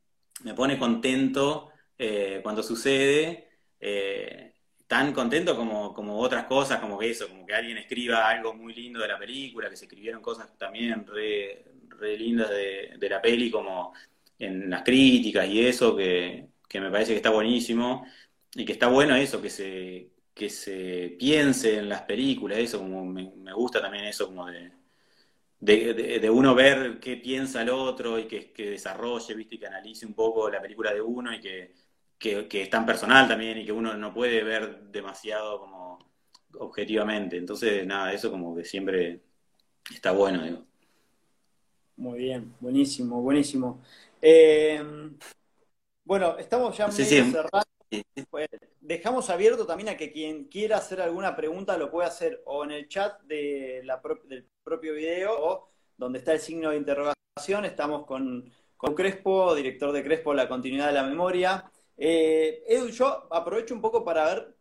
me 0.43 0.53
pone 0.53 0.77
contento 0.77 1.69
eh, 1.97 2.39
cuando 2.43 2.63
sucede. 2.63 3.49
Eh, 3.79 4.53
tan 4.87 5.13
contento 5.13 5.55
como, 5.55 5.93
como 5.93 6.19
otras 6.19 6.45
cosas, 6.45 6.79
como 6.79 6.97
que 6.97 7.09
eso, 7.09 7.27
como 7.27 7.45
que 7.45 7.53
alguien 7.55 7.77
escriba 7.77 8.27
algo 8.29 8.53
muy 8.53 8.73
lindo 8.73 8.99
de 9.01 9.07
la 9.07 9.17
película, 9.17 9.69
que 9.69 9.75
se 9.77 9.85
escribieron 9.85 10.21
cosas 10.21 10.55
también 10.57 11.05
re, 11.07 11.65
lindas 12.17 12.49
de, 12.49 13.09
la 13.09 13.21
peli, 13.21 13.49
como 13.49 13.93
en 14.37 14.69
las 14.69 14.83
críticas 14.83 15.47
y 15.47 15.65
eso, 15.65 15.95
que, 15.95 16.49
me 16.73 16.91
parece 16.91 17.13
que 17.13 17.17
está 17.17 17.29
buenísimo, 17.29 18.05
y 18.55 18.65
que 18.65 18.73
está 18.73 18.87
bueno 18.87 19.15
eso, 19.15 19.41
que 19.41 19.49
se, 19.49 20.09
que 20.33 20.49
se 20.49 21.15
piense 21.19 21.77
en 21.77 21.89
las 21.89 22.01
películas, 22.03 22.57
eso, 22.59 22.79
como 22.79 23.05
me, 23.05 23.53
gusta 23.53 23.81
también 23.81 24.05
eso, 24.05 24.27
como 24.27 24.47
de, 24.47 24.71
de, 25.59 26.29
uno 26.29 26.55
ver 26.55 26.99
qué 26.99 27.17
piensa 27.17 27.61
el 27.61 27.69
otro 27.69 28.19
y 28.19 28.25
que, 28.25 28.51
que 28.51 28.71
desarrolle, 28.71 29.35
viste, 29.35 29.55
y 29.55 29.59
que 29.59 29.67
analice 29.67 30.05
un 30.05 30.13
poco 30.13 30.49
la 30.49 30.61
película 30.61 30.93
de 30.93 31.01
uno 31.01 31.33
y 31.33 31.39
que 31.39 31.73
que, 32.17 32.61
es 32.61 32.69
tan 32.69 32.85
personal 32.85 33.27
también 33.27 33.57
y 33.57 33.65
que 33.65 33.71
uno 33.71 33.95
no 33.95 34.13
puede 34.13 34.43
ver 34.43 34.83
demasiado 34.91 35.59
como 35.59 35.99
objetivamente. 36.59 37.37
Entonces, 37.37 37.85
nada, 37.85 38.13
eso 38.13 38.31
como 38.31 38.55
que 38.55 38.63
siempre 38.63 39.21
está 39.93 40.11
bueno, 40.11 40.43
digo. 40.43 40.63
Muy 41.97 42.19
bien, 42.19 42.53
buenísimo, 42.59 43.21
buenísimo. 43.21 43.81
Eh, 44.21 44.83
bueno, 46.03 46.37
estamos 46.37 46.77
ya 46.77 46.87
muy 46.87 46.95
cerrando. 46.95 47.74
Dejamos 48.81 49.29
abierto 49.29 49.65
también 49.65 49.89
a 49.89 49.97
que 49.97 50.11
quien 50.11 50.45
quiera 50.45 50.77
hacer 50.77 51.01
alguna 51.01 51.35
pregunta 51.35 51.77
lo 51.77 51.89
pueda 51.89 52.07
hacer 52.07 52.41
o 52.45 52.63
en 52.63 52.71
el 52.71 52.87
chat 52.87 53.21
del 53.23 53.87
propio 54.63 54.93
video 54.93 55.33
o 55.37 55.69
donde 55.97 56.19
está 56.19 56.33
el 56.33 56.39
signo 56.39 56.69
de 56.69 56.77
interrogación. 56.77 57.65
Estamos 57.65 58.05
con, 58.05 58.51
con 58.77 58.93
Crespo, 58.95 59.55
director 59.55 59.91
de 59.91 60.03
Crespo, 60.03 60.33
La 60.33 60.47
Continuidad 60.47 60.87
de 60.87 60.93
la 60.93 61.03
Memoria. 61.03 61.71
Eh, 61.97 62.63
Edu, 62.67 62.89
yo 62.89 63.27
aprovecho 63.31 63.73
un 63.73 63.81
poco 63.81 64.03
para 64.03 64.25
ver 64.25 64.55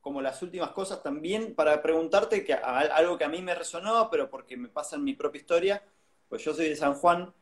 como 0.00 0.20
las 0.20 0.42
últimas 0.42 0.70
cosas 0.70 1.02
también, 1.02 1.54
para 1.54 1.80
preguntarte 1.82 2.44
que, 2.44 2.54
algo 2.54 3.16
que 3.16 3.24
a 3.24 3.28
mí 3.28 3.40
me 3.40 3.54
resonó, 3.54 4.08
pero 4.10 4.28
porque 4.28 4.56
me 4.56 4.68
pasa 4.68 4.96
en 4.96 5.04
mi 5.04 5.14
propia 5.14 5.40
historia, 5.40 5.82
pues 6.28 6.44
yo 6.44 6.52
soy 6.54 6.68
de 6.68 6.76
San 6.76 6.94
Juan, 6.94 7.32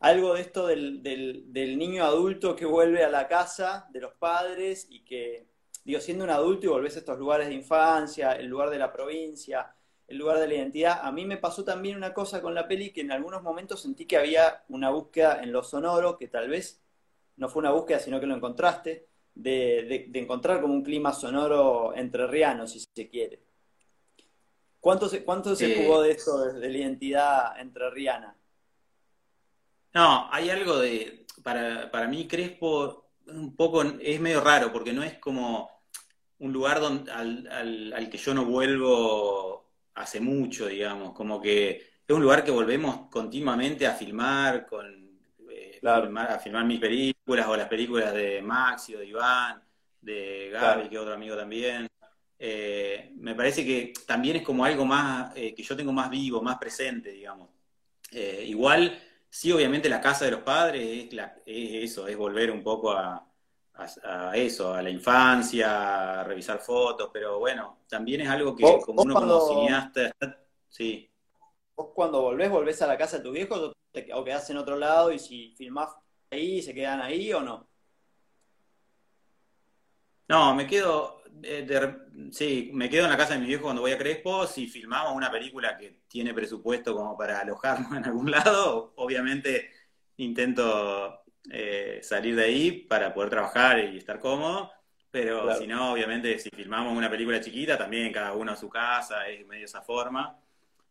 algo 0.00 0.34
de 0.34 0.40
esto 0.40 0.66
del, 0.66 1.52
niño 1.78 2.04
adulto 2.04 2.54
que 2.56 2.66
vuelve 2.66 3.04
a 3.04 3.08
la 3.08 3.28
casa 3.28 3.88
de 3.92 4.00
los 4.00 4.14
padres 4.14 4.86
y 4.90 5.04
que 5.04 5.46
digo, 5.84 6.00
siendo 6.00 6.24
un 6.24 6.30
adulto 6.30 6.66
y 6.66 6.68
volvés 6.68 6.96
a 6.96 6.98
estos 7.00 7.18
lugares 7.18 7.48
de 7.48 7.54
infancia, 7.54 8.32
el 8.32 8.46
lugar 8.46 8.70
de 8.70 8.78
la 8.78 8.92
provincia, 8.92 9.74
el 10.06 10.18
lugar 10.18 10.38
de 10.38 10.48
la 10.48 10.54
identidad, 10.54 11.00
a 11.02 11.10
mí 11.12 11.24
me 11.24 11.38
pasó 11.38 11.64
también 11.64 11.96
una 11.96 12.12
cosa 12.12 12.42
con 12.42 12.54
la 12.54 12.68
peli 12.68 12.92
que 12.92 13.00
en 13.00 13.12
algunos 13.12 13.42
momentos 13.42 13.80
sentí 13.80 14.06
que 14.06 14.18
había 14.18 14.64
una 14.68 14.90
búsqueda 14.90 15.42
en 15.42 15.52
lo 15.52 15.62
sonoro, 15.62 16.18
que 16.18 16.28
tal 16.28 16.48
vez 16.48 16.82
no 17.36 17.48
fue 17.48 17.60
una 17.60 17.72
búsqueda, 17.72 17.98
sino 17.98 18.20
que 18.20 18.26
lo 18.26 18.34
encontraste, 18.34 19.08
de, 19.34 20.10
encontrar 20.14 20.60
como 20.60 20.74
un 20.74 20.82
clima 20.82 21.12
sonoro 21.12 21.94
entrerriano, 21.94 22.66
si 22.66 22.80
se 22.80 23.08
quiere. 23.08 23.42
¿Cuánto 24.80 25.08
se, 25.08 25.24
cuánto 25.24 25.56
se 25.56 25.82
jugó 25.82 26.02
de 26.02 26.10
esto, 26.10 26.52
de 26.52 26.68
la 26.68 26.78
identidad 26.78 27.58
entrerriana? 27.58 28.36
No, 29.94 30.28
hay 30.32 30.50
algo 30.50 30.78
de, 30.78 31.24
para, 31.42 31.90
para 31.90 32.08
mí 32.08 32.26
Crespo 32.26 33.04
un 33.28 33.54
poco 33.54 33.82
es 33.82 34.20
medio 34.20 34.40
raro, 34.40 34.72
porque 34.72 34.92
no 34.92 35.02
es 35.02 35.18
como 35.18 35.70
un 36.40 36.52
lugar 36.52 36.80
donde, 36.80 37.10
al, 37.10 37.92
al, 37.94 38.10
que 38.10 38.18
yo 38.18 38.34
no 38.34 38.44
vuelvo 38.44 39.70
hace 39.94 40.20
mucho, 40.20 40.66
digamos, 40.66 41.12
como 41.12 41.40
que 41.40 41.70
es 42.06 42.14
un 42.14 42.22
lugar 42.22 42.44
que 42.44 42.50
volvemos 42.50 43.08
continuamente 43.08 43.86
a 43.86 43.94
filmar, 43.94 44.66
con, 44.66 44.86
eh, 45.50 45.80
a 45.82 46.38
filmar 46.38 46.64
mis 46.64 46.80
películas 46.80 47.46
o 47.46 47.56
las 47.56 47.68
películas 47.68 48.12
de 48.12 48.42
Maxi 48.42 48.96
o 48.96 48.98
de 48.98 49.06
Iván, 49.06 49.62
de 50.00 50.50
Gaby, 50.52 50.88
que 50.88 50.98
otro 50.98 51.14
amigo 51.14 51.36
también. 51.36 51.86
Eh, 52.36 53.12
me 53.16 53.34
parece 53.34 53.64
que 53.64 53.92
también 54.06 54.36
es 54.36 54.42
como 54.42 54.64
algo 54.64 54.84
más, 54.84 55.34
eh, 55.36 55.54
que 55.54 55.62
yo 55.62 55.76
tengo 55.76 55.92
más 55.92 56.10
vivo, 56.10 56.42
más 56.42 56.58
presente, 56.58 57.12
digamos. 57.12 57.48
igual 58.12 59.00
Sí, 59.34 59.50
obviamente 59.50 59.88
la 59.88 60.00
casa 60.00 60.26
de 60.26 60.30
los 60.30 60.42
padres 60.42 61.08
es, 61.12 61.84
eso, 61.90 62.06
es 62.06 62.16
volver 62.16 62.52
un 62.52 62.62
poco 62.62 62.92
a, 62.92 63.26
eso, 64.32 64.72
a 64.72 64.80
la 64.80 64.90
infancia, 64.90 66.20
a 66.20 66.22
revisar 66.22 66.60
fotos, 66.60 67.10
pero 67.12 67.40
bueno, 67.40 67.80
también 67.88 68.20
es 68.20 68.28
algo 68.28 68.54
que 68.54 68.62
como 68.86 69.02
uno 69.02 69.12
como 69.12 69.40
cineasta, 69.40 70.14
sí. 70.68 71.10
¿Vos 71.74 71.88
cuando 71.96 72.22
volvés, 72.22 72.48
volvés 72.48 72.80
a 72.82 72.86
la 72.86 72.96
casa 72.96 73.16
de 73.16 73.24
tu 73.24 73.32
viejo 73.32 73.56
o, 73.56 73.72
te, 73.90 74.06
quedás 74.06 74.48
en 74.50 74.56
otro 74.56 74.76
lado 74.76 75.10
y 75.10 75.18
si 75.18 75.52
filmás 75.56 75.88
ahí, 76.30 76.62
se 76.62 76.72
quedan 76.72 77.02
ahí 77.02 77.32
o 77.32 77.40
no? 77.40 77.68
No, 80.28 80.54
me 80.54 80.64
quedo, 80.64 81.23
eh, 81.42 81.96
sí, 82.30 82.70
me 82.72 82.88
quedo 82.88 83.04
en 83.04 83.10
la 83.10 83.16
casa 83.16 83.34
de 83.34 83.40
mi 83.40 83.46
viejo 83.46 83.64
cuando 83.64 83.82
voy 83.82 83.92
a 83.92 83.98
Crespo. 83.98 84.46
Si 84.46 84.66
filmamos 84.66 85.14
una 85.14 85.30
película 85.30 85.76
que 85.76 86.00
tiene 86.08 86.34
presupuesto 86.34 86.94
como 86.94 87.16
para 87.16 87.40
alojarnos 87.40 87.92
en 87.96 88.04
algún 88.04 88.30
lado, 88.30 88.92
obviamente 88.96 89.70
intento 90.16 91.24
eh, 91.50 92.00
salir 92.02 92.36
de 92.36 92.44
ahí 92.44 92.70
para 92.72 93.12
poder 93.12 93.30
trabajar 93.30 93.78
y 93.80 93.98
estar 93.98 94.20
cómodo. 94.20 94.70
Pero 95.10 95.54
si 95.56 95.68
no, 95.68 95.92
obviamente, 95.92 96.38
si 96.40 96.50
filmamos 96.50 96.96
una 96.96 97.08
película 97.08 97.40
chiquita, 97.40 97.78
también 97.78 98.12
cada 98.12 98.32
uno 98.32 98.50
a 98.50 98.56
su 98.56 98.68
casa, 98.68 99.28
es 99.28 99.46
medio 99.46 99.66
esa 99.66 99.80
forma, 99.80 100.40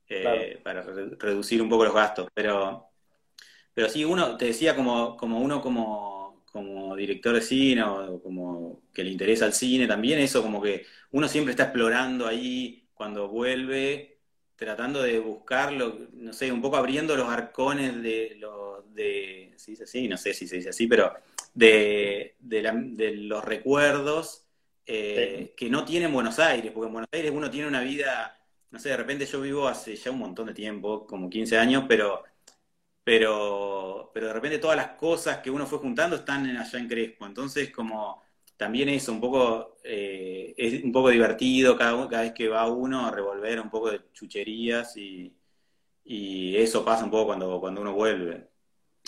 eh, 0.08 0.62
para 0.64 0.82
reducir 0.82 1.62
un 1.62 1.68
poco 1.68 1.84
los 1.84 1.94
gastos. 1.94 2.30
Pero, 2.34 2.88
pero 3.74 3.90
sí, 3.90 4.06
uno, 4.06 4.38
te 4.38 4.46
decía, 4.46 4.78
como, 4.78 5.18
como 5.18 5.40
uno 5.40 5.62
como 5.62 6.23
como 6.54 6.96
director 6.96 7.34
de 7.34 7.42
cine 7.42 7.84
o 7.84 8.22
como 8.22 8.84
que 8.94 9.04
le 9.04 9.10
interesa 9.10 9.48
el 9.48 9.54
cine, 9.54 9.88
también 9.88 10.20
eso 10.20 10.44
como 10.44 10.62
que 10.62 10.86
uno 11.12 11.28
siempre 11.28 11.52
está 11.52 11.64
explorando 11.64 12.28
ahí 12.28 12.88
cuando 12.94 13.28
vuelve, 13.28 14.20
tratando 14.56 15.02
de 15.02 15.18
buscarlo, 15.20 16.08
no 16.14 16.32
sé, 16.32 16.52
un 16.52 16.62
poco 16.62 16.78
abriendo 16.78 17.18
los 17.18 17.28
arcones 17.28 18.02
de 18.04 18.36
los, 18.40 18.94
de, 18.94 19.52
¿se 19.58 19.72
dice 19.72 19.86
así? 19.86 20.08
No 20.08 20.16
sé 20.16 20.36
si 20.36 20.48
se 20.48 20.58
dice 20.58 20.70
así, 20.70 20.86
pero 20.86 21.12
de, 21.56 22.36
los 23.18 23.44
recuerdos 23.44 24.46
eh, 24.86 25.54
que 25.58 25.72
no 25.72 25.84
tiene 25.86 26.06
Buenos 26.06 26.38
Aires, 26.38 26.72
porque 26.72 26.88
en 26.88 26.94
Buenos 26.94 27.10
Aires 27.12 27.32
uno 27.34 27.50
tiene 27.50 27.68
una 27.68 27.82
vida, 27.82 28.40
no 28.70 28.78
sé, 28.78 28.90
de 28.90 28.98
repente 28.98 29.26
yo 29.26 29.42
vivo 29.42 29.68
hace 29.68 29.96
ya 29.96 30.12
un 30.12 30.20
montón 30.20 30.46
de 30.46 30.54
tiempo, 30.54 31.08
como 31.08 31.32
15 31.32 31.58
años, 31.58 31.86
pero 31.88 32.24
pero, 33.04 34.12
pero 34.14 34.28
de 34.28 34.34
repente 34.34 34.60
todas 34.60 34.78
las 34.78 34.90
cosas 34.90 35.40
que 35.40 35.52
uno 35.52 35.66
fue 35.66 35.80
juntando 35.80 36.16
están 36.16 36.46
allá 36.56 36.80
en 36.80 36.88
Crespo. 36.88 37.26
Entonces, 37.26 37.72
como 37.72 38.24
también 38.56 38.90
eso, 38.90 39.12
un 39.12 39.20
poco, 39.20 39.78
eh, 39.84 40.54
es 40.58 40.84
un 40.84 40.92
poco 40.92 41.10
divertido 41.10 41.78
cada, 41.78 42.08
cada, 42.08 42.24
vez 42.24 42.34
que 42.34 42.48
va 42.48 42.68
uno 42.72 43.06
a 43.06 43.12
revolver 43.12 43.60
un 43.60 43.70
poco 43.70 43.92
de 43.92 44.02
chucherías 44.14 44.96
y, 44.98 45.34
eso 46.06 46.84
pasa 46.84 47.06
un 47.06 47.12
poco 47.12 47.28
cuando, 47.28 47.60
cuando 47.60 47.82
uno 47.82 47.94
vuelve. 47.94 48.50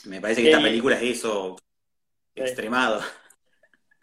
Me 0.06 0.22
parece 0.22 0.42
que 0.42 0.52
esta 0.52 0.62
película 0.62 0.96
es 0.96 1.18
eso, 1.18 1.58
extremado. 2.34 3.02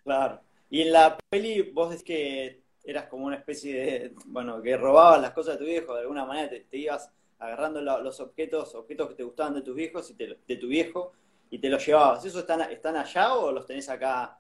Claro. 0.04 0.40
Y 0.70 0.82
en 0.82 0.92
la 0.92 1.18
peli 1.30 1.62
vos 1.62 1.94
es 1.94 2.02
que 2.02 2.62
eras 2.84 3.06
como 3.06 3.26
una 3.26 3.36
especie 3.36 3.74
de, 3.74 4.14
bueno, 4.26 4.60
que 4.62 4.76
robabas 4.76 5.20
las 5.20 5.32
cosas 5.32 5.54
de 5.54 5.64
tu 5.64 5.70
viejo, 5.70 5.94
de 5.94 6.00
alguna 6.00 6.24
manera 6.24 6.50
te 6.68 6.76
ibas 6.76 7.10
agarrando 7.42 7.80
los 7.82 8.20
objetos, 8.20 8.74
objetos 8.76 9.08
que 9.08 9.14
te 9.16 9.24
gustaban 9.24 9.54
de 9.54 9.62
tus 9.62 9.74
viejos 9.74 10.08
y 10.10 10.14
de 10.14 10.56
tu 10.56 10.68
viejo 10.68 11.12
y 11.50 11.58
te 11.58 11.68
los 11.68 11.84
llevabas. 11.84 12.24
¿Esos 12.24 12.42
están, 12.42 12.60
están 12.70 12.96
allá 12.96 13.34
o 13.34 13.50
los 13.50 13.66
tenés 13.66 13.88
acá? 13.88 14.38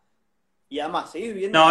Y 0.68 0.78
además, 0.78 1.10
¿seguís 1.10 1.34
viviendo? 1.34 1.58
No, 1.58 1.70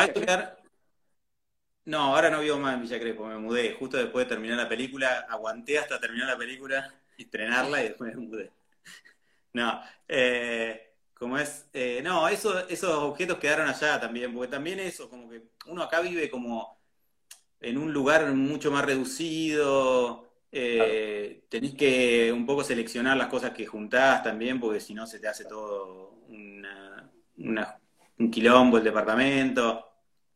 no, 1.85 1.97
ahora 1.99 2.29
no 2.29 2.41
vivo 2.41 2.57
más 2.57 2.75
en 2.75 2.81
Villa 2.81 2.99
Crespo, 2.99 3.25
me 3.25 3.37
mudé. 3.37 3.73
Justo 3.73 3.97
después 3.97 4.25
de 4.25 4.29
terminar 4.35 4.57
la 4.57 4.67
película, 4.69 5.25
aguanté 5.29 5.79
hasta 5.79 5.99
terminar 5.99 6.27
la 6.27 6.37
película, 6.37 6.93
estrenarla 7.17 7.81
y 7.81 7.87
después 7.87 8.13
me 8.13 8.21
mudé. 8.21 8.51
No, 9.53 9.81
eh, 10.07 10.93
como 11.13 11.37
es, 11.37 11.69
eh, 11.73 12.01
no, 12.03 12.27
eso, 12.27 12.67
esos 12.67 12.91
objetos 12.91 13.37
quedaron 13.39 13.67
allá 13.67 13.99
también, 13.99 14.33
porque 14.33 14.51
también 14.51 14.79
eso, 14.79 15.09
como 15.09 15.29
que 15.29 15.43
uno 15.67 15.81
acá 15.81 16.01
vive 16.01 16.29
como 16.29 16.77
en 17.61 17.77
un 17.77 17.93
lugar 17.93 18.31
mucho 18.33 18.69
más 18.69 18.85
reducido, 18.85 20.30
eh, 20.51 21.43
tenés 21.49 21.73
que 21.75 22.31
un 22.31 22.45
poco 22.45 22.63
seleccionar 22.63 23.17
las 23.17 23.27
cosas 23.27 23.51
que 23.51 23.65
juntás 23.65 24.23
también, 24.23 24.59
porque 24.59 24.79
si 24.79 24.93
no 24.93 25.07
se 25.07 25.19
te 25.19 25.27
hace 25.27 25.45
todo 25.45 26.11
un 26.27 26.65
quilombo 28.31 28.77
el 28.77 28.83
departamento. 28.83 29.87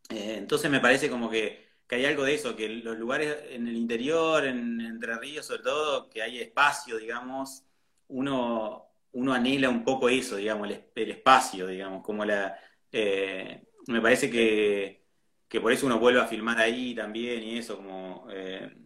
Eh, 0.09 0.35
entonces 0.37 0.69
me 0.71 0.79
parece 0.79 1.09
como 1.09 1.29
que, 1.29 1.65
hay 1.89 2.05
algo 2.05 2.23
de 2.23 2.35
eso, 2.35 2.55
que 2.55 2.67
los 2.69 2.97
lugares 2.97 3.37
en 3.49 3.67
el 3.67 3.75
interior, 3.75 4.45
en 4.45 4.81
Entre 4.81 5.17
Ríos 5.17 5.45
sobre 5.45 5.63
todo, 5.63 6.09
que 6.09 6.21
hay 6.21 6.39
espacio, 6.39 6.97
digamos, 6.97 7.63
uno, 8.09 8.87
uno 9.13 9.33
anhela 9.33 9.69
un 9.69 9.83
poco 9.83 10.09
eso, 10.09 10.35
digamos, 10.37 10.69
el, 10.95 11.11
espacio, 11.11 11.67
digamos, 11.67 12.03
como 12.03 12.25
la... 12.25 12.57
Eh, 12.91 13.63
me 13.87 14.01
parece 14.01 14.29
que, 14.29 15.03
que, 15.47 15.61
por 15.61 15.71
eso 15.71 15.85
uno 15.85 15.99
vuelve 15.99 16.21
a 16.21 16.27
filmar 16.27 16.57
ahí 16.59 16.95
también 16.95 17.43
y 17.43 17.57
eso, 17.57 17.77
como... 17.77 18.27
Eh, 18.31 18.84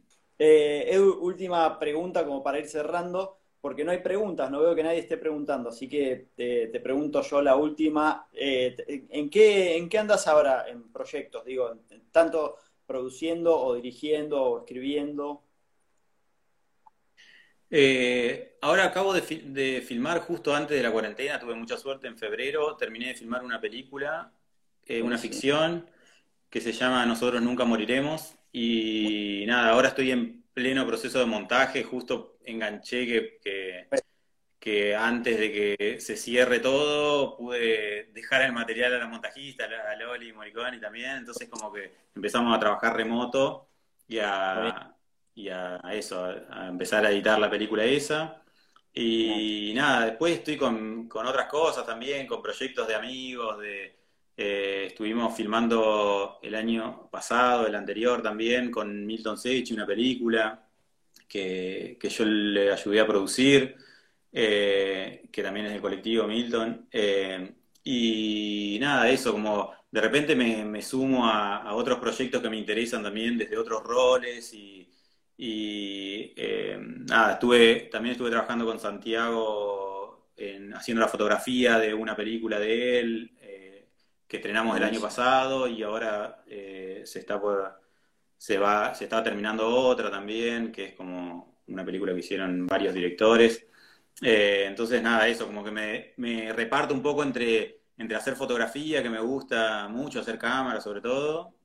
última 1.20 1.78
pregunta 1.78 2.26
como 2.26 2.42
para 2.42 2.60
ir 2.60 2.68
cerrando, 2.68 3.40
porque 3.62 3.84
no 3.84 3.92
hay 3.92 4.00
preguntas, 4.00 4.50
no 4.50 4.62
veo 4.62 4.74
que 4.74 4.84
nadie 4.84 5.00
esté 5.00 5.18
preguntando, 5.18 5.70
así 5.70 5.90
que 5.90 6.30
te, 6.36 6.80
pregunto 6.80 7.22
yo 7.22 7.42
la 7.42 7.56
última. 7.56 8.30
Eh, 8.34 8.76
¿en, 9.10 9.30
qué, 9.30 9.76
¿En 9.76 9.90
qué 9.90 9.98
andas 9.98 10.28
ahora 10.28 10.68
en 10.70 10.92
proyectos? 10.92 11.44
Digo, 11.44 11.78
tanto 12.12 12.56
produciendo 12.86 13.60
o 13.60 13.76
dirigiendo 13.76 14.42
o 14.42 14.60
escribiendo. 14.60 15.44
Eh, 17.70 18.58
ahora 18.62 18.86
acabo 18.86 19.14
de, 19.14 19.22
filmar 19.86 20.22
justo 20.22 20.56
antes 20.56 20.78
de 20.78 20.82
la 20.82 20.92
cuarentena, 20.92 21.40
tuve 21.40 21.54
mucha 21.54 21.78
suerte 21.78 22.08
en 22.08 22.18
febrero, 22.18 22.78
terminé 22.78 23.10
de 23.10 23.16
filmar 23.16 23.44
una 23.44 23.60
película, 23.60 24.32
una 25.04 25.20
ficción 25.20 25.88
que 26.50 26.62
se 26.62 26.72
llama 26.72 27.06
Nosotros 27.06 27.44
Nunca 27.44 27.64
Moriremos, 27.64 28.39
y 28.52 29.44
nada, 29.48 29.72
ahora 29.72 29.90
estoy 29.90 30.12
en 30.12 30.44
pleno 30.54 30.86
proceso 30.86 31.20
de 31.20 31.26
montaje, 31.26 31.84
justo 31.84 32.38
enganché 32.44 33.06
que, 33.06 33.88
que, 34.60 34.96
antes 34.96 35.40
de 35.40 35.52
que 35.52 36.00
se 36.00 36.18
cierre 36.18 36.60
todo 36.60 37.38
pude 37.38 38.10
dejar 38.14 38.42
el 38.44 38.54
material 38.54 38.94
a 38.94 39.00
la 39.00 39.08
montajista, 39.08 39.66
a 39.66 39.96
Loli 39.96 40.30
y 40.30 40.34
Moriconi 40.34 40.80
también, 40.80 41.18
entonces 41.18 41.48
como 41.50 41.72
que 41.72 41.92
empezamos 42.16 42.56
a 42.56 42.60
trabajar 42.60 42.96
remoto 42.96 43.70
y 44.08 44.20
a, 44.20 44.96
y 45.36 45.50
a 45.50 45.80
eso, 45.92 46.26
a 46.50 46.68
empezar 46.68 47.06
a 47.06 47.12
editar 47.12 47.40
la 47.40 47.50
película 47.50 47.84
esa. 47.86 48.44
Y 48.94 49.72
nada, 49.76 50.08
después 50.08 50.40
estoy 50.40 50.58
con, 50.58 51.08
con 51.08 51.26
otras 51.28 51.48
cosas 51.48 51.86
también, 51.86 52.28
con 52.28 52.42
proyectos 52.42 52.88
de 52.88 52.96
amigos, 52.96 53.60
de, 53.60 54.00
eh, 54.42 54.86
estuvimos 54.88 55.36
filmando 55.36 56.40
el 56.42 56.56
año 56.56 57.10
pasado, 57.12 57.68
el 57.68 57.76
anterior 57.76 58.22
también, 58.22 58.72
con 58.72 59.06
Milton 59.06 59.38
Sechi, 59.38 59.74
una 59.74 59.86
película 59.86 60.66
que, 61.28 61.98
yo 62.02 62.24
le 62.24 62.72
ayudé 62.72 63.02
a 63.02 63.08
producir, 63.08 63.76
eh, 64.32 65.28
que 65.30 65.44
también 65.44 65.66
es 65.66 65.74
del 65.74 65.82
colectivo 65.82 66.26
Milton. 66.26 66.88
Eh, 66.90 67.54
y 67.84 68.78
nada, 68.80 69.10
eso, 69.10 69.34
como 69.34 69.74
de 69.92 70.00
repente 70.00 70.38
me, 70.38 70.82
sumo 70.82 71.28
a, 71.28 71.76
otros 71.76 72.00
proyectos 72.00 72.42
que 72.42 72.50
me 72.50 72.58
interesan 72.58 73.04
también 73.04 73.38
desde 73.38 73.58
otros 73.58 73.84
roles 73.84 74.54
y, 74.54 74.90
nada, 77.10 77.34
estuve, 77.34 77.90
también 77.92 78.14
estuve 78.14 78.30
trabajando 78.30 78.66
con 78.66 78.80
Santiago 78.80 80.30
en, 80.38 80.74
haciendo 80.74 81.02
la 81.02 81.10
fotografía 81.10 81.78
de 81.78 81.94
una 81.94 82.16
película 82.16 82.58
de 82.58 83.00
él 83.02 83.32
que 84.30 84.38
estrenamos 84.38 84.78
el 84.78 84.84
año 84.84 85.02
pasado 85.02 85.68
y 85.68 85.82
ahora 85.82 86.44
eh, 86.48 87.02
se 87.04 87.20
está 87.20 87.42
por, 87.42 87.82
se 88.38 88.60
va, 88.60 88.94
se 88.94 89.06
está 89.06 89.24
terminando 89.24 89.68
otra 89.68 90.12
también, 90.12 90.72
que 90.72 90.86
es 90.86 90.94
como 90.94 91.62
una 91.68 91.84
película 91.84 92.14
que 92.14 92.20
hicieron 92.20 92.68
varios 92.68 92.94
directores. 92.94 93.66
Eh, 94.22 94.66
entonces, 94.68 95.02
nada, 95.02 95.28
eso, 95.28 95.48
como 95.48 95.64
que 95.64 95.72
me, 95.72 96.14
me, 96.18 96.54
reparto 96.54 96.94
un 96.94 97.02
poco 97.02 97.24
entre, 97.24 97.82
entre 97.98 98.18
hacer 98.18 98.36
fotografía, 98.36 99.02
que 99.02 99.10
me 99.10 99.20
gusta 99.20 99.88
mucho, 99.88 100.20
hacer 100.20 100.38
cámara 100.38 100.80
sobre 100.80 101.02
todo, 101.02 101.56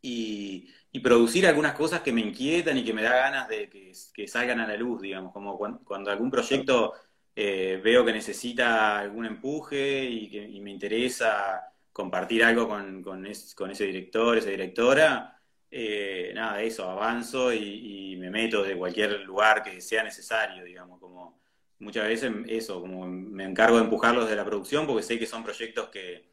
y, 0.00 0.68
y 0.92 1.00
producir 1.00 1.48
algunas 1.48 1.74
cosas 1.74 2.02
que 2.02 2.12
me 2.12 2.20
inquietan 2.20 2.78
y 2.78 2.84
que 2.84 2.92
me 2.94 3.02
da 3.02 3.16
ganas 3.16 3.48
de 3.48 3.68
que, 3.68 3.92
que 4.14 4.28
salgan 4.28 4.60
a 4.60 4.68
la 4.68 4.76
luz, 4.76 5.02
digamos, 5.02 5.32
como 5.32 5.58
cuando, 5.84 6.10
algún 6.12 6.30
proyecto 6.30 6.94
eh, 7.34 7.80
veo 7.82 8.04
que 8.04 8.12
necesita 8.12 9.00
algún 9.00 9.26
empuje 9.26 10.04
y 10.04 10.30
que 10.30 10.48
y 10.48 10.60
me 10.60 10.70
interesa 10.70 11.72
compartir 11.98 12.44
algo 12.44 12.68
con, 12.68 13.02
con, 13.02 13.26
ese 13.26 13.84
director, 13.84 14.38
esa 14.38 14.50
directora, 14.50 15.36
eh, 15.68 16.30
nada, 16.32 16.62
eso, 16.62 16.88
avanzo 16.88 17.52
y, 17.52 18.16
me 18.16 18.30
meto 18.30 18.62
de 18.62 18.76
cualquier 18.76 19.20
lugar 19.22 19.64
que 19.64 19.80
sea 19.80 20.04
necesario, 20.04 20.62
digamos, 20.64 21.00
como 21.00 21.40
muchas 21.80 22.06
veces 22.06 22.32
eso, 22.46 22.80
como 22.80 23.04
me 23.08 23.42
encargo 23.44 23.78
de 23.78 23.84
empujarlos 23.84 24.28
de 24.28 24.36
la 24.36 24.44
producción 24.44 24.86
porque 24.86 25.02
sé 25.02 25.18
que 25.18 25.26
son 25.26 25.42
proyectos 25.42 25.88
que, 25.88 26.28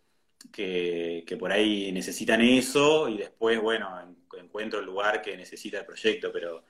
que, 0.52 1.38
por 1.40 1.52
ahí 1.52 1.92
necesitan 1.92 2.42
eso 2.42 3.10
y 3.10 3.18
después, 3.18 3.60
bueno, 3.60 4.18
encuentro 4.40 4.80
el 4.80 4.86
lugar 4.86 5.20
que 5.20 5.36
necesita 5.36 5.80
el 5.80 5.86
proyecto, 5.86 6.32
pero, 6.32 6.66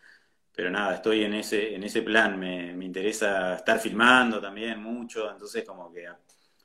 pero 0.53 0.69
nada, 0.69 0.95
estoy 0.95 1.25
en 1.25 1.33
ese, 1.33 1.75
en 1.75 1.83
ese 1.83 2.01
plan, 2.01 2.39
me, 2.39 2.73
me 2.73 2.85
interesa 2.85 3.55
estar 3.57 3.77
filmando 3.77 4.39
también 4.39 4.81
mucho, 4.81 5.29
entonces 5.29 5.65
como 5.65 5.91
que 5.91 6.07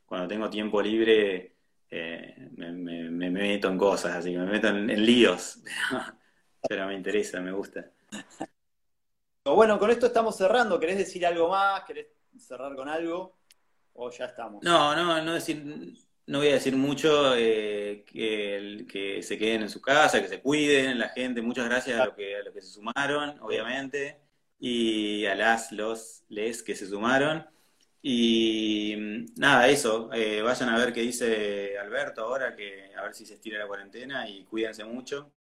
cuando 0.07 0.29
tengo 0.29 0.49
tiempo 0.49 0.81
libre 0.81 1.60
eh, 1.91 2.49
me, 2.57 2.73
me, 2.73 3.31
meto 3.31 3.69
en 3.69 3.79
cosas, 3.79 4.17
así 4.17 4.33
que 4.33 4.39
me 4.39 4.47
meto 4.47 4.69
en, 4.69 4.89
en 4.91 5.05
líos, 5.05 5.61
pero 6.69 6.87
me 6.87 6.95
interesa, 6.95 7.41
me 7.41 7.53
gusta. 7.53 7.91
Bueno, 9.45 9.79
con 9.79 9.91
esto 9.91 10.07
estamos 10.07 10.37
cerrando. 10.37 10.79
¿Querés 10.79 10.99
decir 10.99 11.25
algo 11.27 11.49
más? 11.49 11.83
¿Querés 11.85 12.07
cerrar 12.39 12.75
con 12.77 12.89
algo? 12.89 13.39
¿O 13.95 14.11
ya 14.11 14.27
estamos? 14.27 14.63
No, 14.63 14.95
no, 14.95 15.23
no 15.23 15.35
decir, 15.35 15.65
no 16.27 16.39
voy 16.39 16.49
a 16.49 16.55
decir 16.55 16.77
mucho, 16.77 17.35
eh, 17.37 18.05
que, 18.07 18.87
que, 18.89 19.23
se 19.23 19.37
queden 19.39 19.63
en 19.63 19.71
su 19.71 19.81
casa, 19.81 20.23
que 20.23 20.29
se 20.29 20.41
cuiden, 20.41 20.99
la 20.99 21.09
gente. 21.09 21.43
Muchas 21.43 21.65
gracias 21.65 21.99
a 21.99 22.07
los 22.07 22.15
que, 22.15 22.37
a 22.37 22.43
los 22.43 22.55
que 22.55 22.61
se 22.61 22.69
sumaron, 22.69 23.39
obviamente, 23.41 24.21
y 24.59 25.25
a 25.27 25.35
las, 25.35 25.73
los, 25.73 26.23
les 26.29 26.63
que 26.63 26.77
se 26.77 26.87
sumaron. 26.87 27.47
Y 28.03 28.97
nada, 29.37 29.69
eso, 29.69 30.11
eh, 30.13 30.41
vayan 30.43 30.71
a 30.71 30.79
ver 30.79 30.93
qué 30.93 31.03
dice 31.03 31.79
Alberto 31.79 32.23
ahora, 32.23 32.57
que 32.57 32.95
a 32.97 33.03
ver 33.03 33.15
si 33.15 33.27
se 33.27 33.35
estira 33.35 33.59
la 33.59 33.67
cuarentena 33.67 34.29
y 34.29 34.45
cuídense 34.45 34.85
mucho. 34.85 35.33